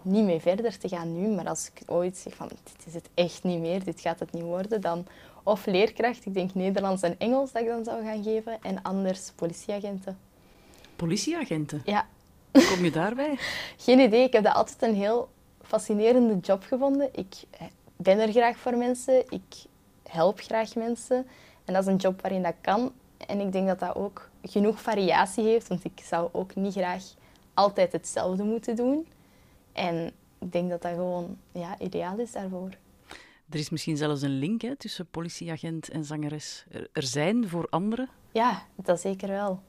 niet 0.03 0.25
mee 0.25 0.41
verder 0.41 0.79
te 0.79 0.89
gaan 0.89 1.21
nu. 1.21 1.29
Maar 1.29 1.49
als 1.49 1.71
ik 1.75 1.83
ooit 1.91 2.17
zeg 2.17 2.35
van, 2.35 2.49
dit 2.49 2.87
is 2.87 2.95
het 2.95 3.09
echt 3.15 3.43
niet 3.43 3.61
meer, 3.61 3.85
dit 3.85 4.01
gaat 4.01 4.19
het 4.19 4.33
niet 4.33 4.43
worden, 4.43 4.81
dan 4.81 5.07
of 5.47 5.67
leerkracht, 5.67 6.27
ik 6.27 6.35
denk 6.35 6.55
Nederlands 6.55 7.03
en 7.03 7.15
Engels 7.19 7.53
dat 7.53 7.63
ik 7.63 7.69
dan 7.69 7.85
zou 7.85 8.05
gaan 8.05 8.23
geven. 8.23 8.63
En 8.63 8.83
anders 8.83 9.33
politieagenten. 9.35 10.19
Politieagenten? 10.97 11.83
Ja. 11.85 12.07
Hoe 12.53 12.67
kom 12.67 12.85
je 12.85 12.91
daarbij? 12.91 13.39
Geen 13.87 13.99
idee. 13.99 14.25
Ik 14.25 14.33
heb 14.33 14.45
dat 14.45 14.55
altijd 14.55 14.83
een 14.83 14.95
heel 14.95 15.29
fascinerende 15.63 16.39
job 16.39 16.63
gevonden. 16.63 17.09
Ik 17.13 17.35
ben 17.97 18.19
er 18.19 18.31
graag 18.31 18.57
voor 18.57 18.77
mensen. 18.77 19.25
Ik 19.29 19.65
help 20.09 20.41
graag 20.41 20.75
mensen. 20.75 21.27
En 21.65 21.75
dat 21.75 21.83
is 21.83 21.89
een 21.89 21.97
job 21.97 22.21
waarin 22.21 22.43
dat 22.43 22.55
kan. 22.61 22.93
En 23.27 23.41
ik 23.41 23.53
denk 23.53 23.67
dat 23.67 23.79
dat 23.79 23.95
ook 23.95 24.29
genoeg 24.43 24.81
variatie 24.81 25.45
heeft. 25.45 25.69
Want 25.69 25.85
ik 25.85 26.01
zou 26.05 26.29
ook 26.33 26.55
niet 26.55 26.73
graag 26.73 27.05
altijd 27.55 27.93
hetzelfde 27.93 28.43
moeten 28.43 28.77
doen. 28.77 29.07
En 29.73 30.13
ik 30.39 30.53
denk 30.53 30.71
dat 30.71 30.83
dat 30.83 30.93
gewoon 30.93 31.37
ja, 31.53 31.79
ideaal 31.79 32.19
is 32.19 32.33
daarvoor. 32.33 32.71
Er 33.51 33.59
is 33.59 33.71
misschien 33.71 33.97
zelfs 33.97 34.23
een 34.23 34.39
link 34.39 34.63
hè, 34.63 34.77
tussen 34.77 35.07
politieagent 35.07 35.89
en 35.89 36.05
zangeres. 36.05 36.65
Er, 36.93 37.03
zijn 37.03 37.49
voor 37.49 37.67
anderen? 37.71 38.09
Ja, 38.33 38.63
dat 38.75 39.01
zeker 39.01 39.29
wel. 39.29 39.63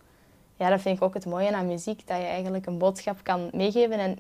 Ja, 0.55 0.69
dat 0.69 0.81
vind 0.81 0.97
ik 0.97 1.03
ook 1.03 1.13
het 1.13 1.25
mooie 1.25 1.55
aan 1.55 1.67
muziek, 1.67 2.07
dat 2.07 2.17
je 2.17 2.23
eigenlijk 2.23 2.65
een 2.65 2.77
boodschap 2.77 3.23
kan 3.23 3.49
meegeven. 3.53 3.99
En 3.99 4.19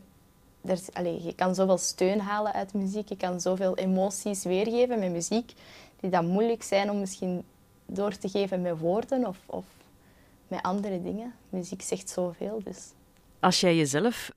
er, 0.61 0.79
allez, 0.93 1.23
je 1.23 1.35
kan 1.35 1.55
zoveel 1.55 1.77
steun 1.77 2.19
halen 2.19 2.53
uit 2.53 2.73
muziek, 2.73 3.09
je 3.09 3.17
kan 3.17 3.41
zoveel 3.41 3.77
emoties 3.77 4.43
weergeven 4.43 4.99
met 4.99 5.11
muziek, 5.11 5.53
die 5.99 6.09
dan 6.09 6.25
moeilijk 6.25 6.63
zijn 6.63 6.89
om 6.89 6.99
misschien 6.99 7.43
door 7.85 8.17
te 8.17 8.29
geven 8.29 8.61
met 8.61 8.79
woorden 8.79 9.27
of, 9.27 9.37
of 9.45 9.65
met 10.47 10.61
andere 10.61 11.01
dingen. 11.01 11.33
Muziek 11.49 11.81
zegt 11.81 12.09
zoveel, 12.09 12.61
dus... 12.63 12.91
Als 13.39 13.59
jij 13.59 13.75
jezelf 13.75 14.31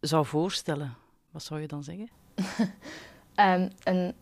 zou 0.00 0.26
voorstellen, 0.26 0.94
wat 1.30 1.42
zou 1.42 1.60
je 1.60 1.66
dan 1.66 1.82
zeggen? 1.82 2.08
um, 3.36 3.70
een 3.84 4.14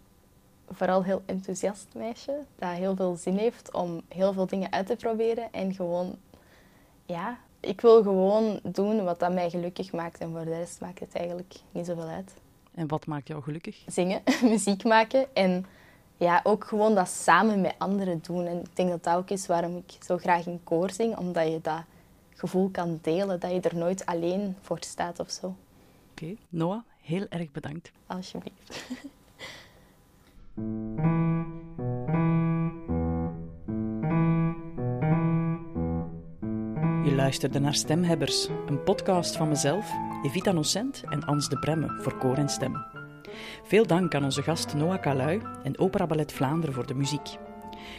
vooral 0.74 1.04
heel 1.04 1.22
enthousiast 1.26 1.86
meisje, 1.94 2.38
dat 2.58 2.70
heel 2.70 2.96
veel 2.96 3.16
zin 3.16 3.36
heeft 3.36 3.72
om 3.72 4.02
heel 4.08 4.32
veel 4.32 4.46
dingen 4.46 4.72
uit 4.72 4.86
te 4.86 4.96
proberen 4.96 5.52
en 5.52 5.74
gewoon 5.74 6.16
ja, 7.06 7.38
ik 7.60 7.80
wil 7.80 8.02
gewoon 8.02 8.60
doen 8.62 9.04
wat 9.04 9.20
dat 9.20 9.32
mij 9.32 9.50
gelukkig 9.50 9.92
maakt. 9.92 10.18
En 10.18 10.30
voor 10.30 10.44
de 10.44 10.50
rest 10.56 10.80
maakt 10.80 11.00
het 11.00 11.14
eigenlijk 11.14 11.54
niet 11.70 11.86
zoveel 11.86 12.08
uit. 12.08 12.34
En 12.74 12.88
wat 12.88 13.06
maakt 13.06 13.28
jou 13.28 13.42
gelukkig? 13.42 13.82
Zingen, 13.86 14.22
muziek 14.42 14.84
maken 14.84 15.34
en 15.34 15.66
ja, 16.16 16.40
ook 16.42 16.64
gewoon 16.64 16.94
dat 16.94 17.08
samen 17.08 17.60
met 17.60 17.74
anderen 17.78 18.20
doen. 18.22 18.46
En 18.46 18.60
ik 18.60 18.76
denk 18.76 18.88
dat 18.88 19.04
dat 19.04 19.16
ook 19.16 19.30
is 19.30 19.46
waarom 19.46 19.76
ik 19.76 20.04
zo 20.04 20.16
graag 20.16 20.46
in 20.46 20.60
koor 20.64 20.90
zing, 20.90 21.16
omdat 21.16 21.46
je 21.46 21.60
dat 21.62 21.82
gevoel 22.34 22.68
kan 22.70 22.98
delen, 23.02 23.40
dat 23.40 23.50
je 23.50 23.60
er 23.60 23.76
nooit 23.76 24.06
alleen 24.06 24.56
voor 24.60 24.78
staat 24.80 25.20
of 25.20 25.30
zo. 25.30 25.54
Oké, 26.10 26.34
Noah, 26.48 26.80
heel 27.00 27.26
erg 27.28 27.50
bedankt. 27.52 27.92
Alsjeblieft. 28.06 28.84
Je 37.04 37.12
luisterde 37.16 37.58
naar 37.58 37.74
Stemhebbers, 37.74 38.48
een 38.66 38.82
podcast 38.82 39.36
van 39.36 39.48
mezelf, 39.48 39.92
Evita 40.22 40.52
Nocent 40.52 41.02
en 41.08 41.24
Ans 41.24 41.48
de 41.48 41.58
Bremme 41.58 42.00
voor 42.00 42.18
koor 42.18 42.36
en 42.36 42.48
stem. 42.48 42.84
Veel 43.62 43.86
dank 43.86 44.14
aan 44.14 44.24
onze 44.24 44.42
gast 44.42 44.74
Noah 44.74 45.00
Calui 45.00 45.40
en 45.62 45.78
Opera 45.78 46.06
Ballet 46.06 46.32
Vlaanderen 46.32 46.74
voor 46.74 46.86
de 46.86 46.94
muziek. 46.94 47.36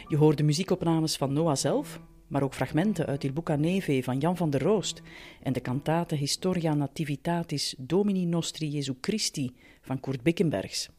Je 0.08 0.16
hoorde 0.16 0.42
muziekopnames 0.42 1.16
van 1.16 1.32
Noah 1.32 1.56
zelf, 1.56 2.00
maar 2.26 2.42
ook 2.42 2.54
fragmenten 2.54 3.06
uit 3.06 3.24
Il 3.24 3.32
Buca 3.32 3.56
Neve 3.56 4.02
van 4.02 4.18
Jan 4.18 4.36
van 4.36 4.50
der 4.50 4.62
Roost 4.62 5.02
en 5.42 5.52
de 5.52 5.60
kantate 5.60 6.14
Historia 6.14 6.74
Nativitatis 6.74 7.74
Domini 7.78 8.24
Nostri 8.24 8.68
Jesu 8.68 8.94
Christi 9.00 9.56
van 9.80 10.00
Kurt 10.00 10.22
Bickenbergs. 10.22 10.90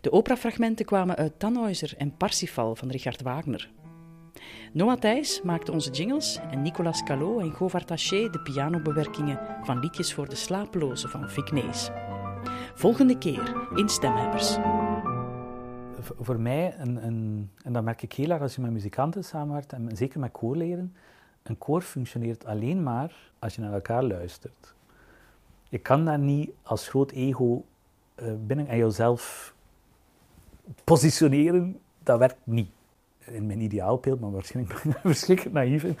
De 0.00 0.12
operafragmenten 0.12 0.84
kwamen 0.84 1.16
uit 1.16 1.32
Tannhäuser 1.38 1.96
en 1.96 2.16
Parsifal 2.16 2.76
van 2.76 2.90
Richard 2.90 3.22
Wagner. 3.22 3.70
Noah 4.72 4.98
Thijs 4.98 5.42
maakte 5.42 5.72
onze 5.72 5.90
jingles 5.90 6.40
en 6.50 6.62
Nicolas 6.62 7.02
Calot 7.02 7.40
en 7.40 7.52
Govard 7.52 7.86
Taché 7.86 8.30
de 8.30 8.40
pianobewerkingen 8.40 9.40
van 9.62 9.78
liedjes 9.78 10.14
voor 10.14 10.28
de 10.28 10.34
slapelozen 10.34 11.10
van 11.10 11.30
Vic. 11.30 11.52
Volgende 12.74 13.18
keer 13.18 13.68
in 13.74 13.88
Stemhebbers. 13.88 14.56
Voor 16.00 16.40
mij, 16.40 16.74
een, 16.78 17.06
een, 17.06 17.50
en 17.62 17.72
dat 17.72 17.84
merk 17.84 18.02
ik 18.02 18.12
heel 18.12 18.30
erg 18.30 18.42
als 18.42 18.54
je 18.54 18.60
met 18.60 18.70
muzikanten 18.70 19.24
samenwerkt, 19.24 19.72
en 19.72 19.96
zeker 19.96 20.20
met 20.20 20.32
koorleren, 20.32 20.94
een 21.42 21.58
koor 21.58 21.82
functioneert 21.82 22.46
alleen 22.46 22.82
maar 22.82 23.12
als 23.38 23.54
je 23.54 23.60
naar 23.60 23.72
elkaar 23.72 24.02
luistert. 24.02 24.74
Je 25.68 25.78
kan 25.78 26.04
daar 26.04 26.18
niet 26.18 26.50
als 26.62 26.88
groot 26.88 27.10
ego 27.10 27.64
eh, 28.14 28.26
binnen 28.46 28.66
en 28.66 28.78
jezelf 28.78 29.54
positioneren, 30.84 31.78
dat 32.02 32.18
werkt 32.18 32.38
niet. 32.44 32.70
In 33.30 33.46
mijn 33.46 33.60
ideaalbeeld, 33.60 34.20
maar 34.20 34.30
waarschijnlijk 34.30 34.74
ben 34.82 34.84
ik 34.90 34.92
daar 34.92 35.12
verschrikkelijk 35.12 35.54
naïef 35.54 35.84
in, 35.84 35.96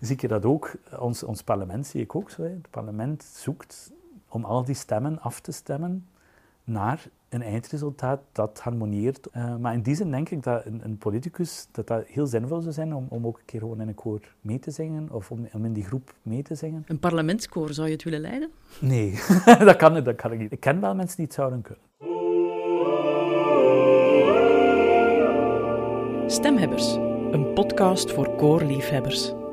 zie 0.00 0.16
je 0.20 0.28
dat 0.28 0.44
ook. 0.44 0.72
Ons, 0.98 1.22
ons 1.22 1.42
parlement 1.42 1.86
zie 1.86 2.00
ik 2.00 2.14
ook 2.14 2.30
zo. 2.30 2.42
Hè. 2.42 2.48
Het 2.48 2.70
parlement 2.70 3.24
zoekt 3.24 3.92
om 4.28 4.44
al 4.44 4.64
die 4.64 4.74
stemmen 4.74 5.20
af 5.20 5.40
te 5.40 5.52
stemmen 5.52 6.06
naar 6.64 7.06
een 7.28 7.42
eindresultaat 7.42 8.20
dat 8.32 8.60
harmonieert. 8.60 9.26
Eh, 9.30 9.56
maar 9.56 9.74
in 9.74 9.82
die 9.82 9.94
zin 9.94 10.10
denk 10.10 10.28
ik 10.28 10.42
dat 10.42 10.64
een, 10.64 10.80
een 10.84 10.98
politicus 10.98 11.66
dat 11.70 11.86
dat 11.86 12.06
heel 12.06 12.26
zinvol 12.26 12.60
zou 12.60 12.72
zijn 12.72 12.94
om, 12.94 13.06
om 13.08 13.26
ook 13.26 13.38
een 13.38 13.44
keer 13.44 13.60
gewoon 13.60 13.80
in 13.80 13.88
een 13.88 13.94
koor 13.94 14.20
mee 14.40 14.58
te 14.58 14.70
zingen 14.70 15.08
of 15.10 15.30
om, 15.30 15.48
om 15.52 15.64
in 15.64 15.72
die 15.72 15.84
groep 15.84 16.14
mee 16.22 16.42
te 16.42 16.54
zingen. 16.54 16.84
Een 16.86 16.98
parlementskoor, 16.98 17.72
zou 17.72 17.86
je 17.86 17.92
het 17.92 18.04
willen 18.04 18.20
leiden? 18.20 18.50
Nee, 18.78 19.20
dat, 19.44 19.76
kan, 19.76 20.04
dat 20.04 20.16
kan 20.16 20.32
ik 20.32 20.38
niet. 20.38 20.52
Ik 20.52 20.60
ken 20.60 20.80
wel 20.80 20.94
mensen 20.94 21.16
die 21.16 21.24
het 21.24 21.34
zouden 21.34 21.62
kunnen. 21.62 22.13
Stemhebbers, 26.34 26.92
een 27.30 27.52
podcast 27.54 28.12
voor 28.12 28.34
koorliefhebbers. 28.34 29.43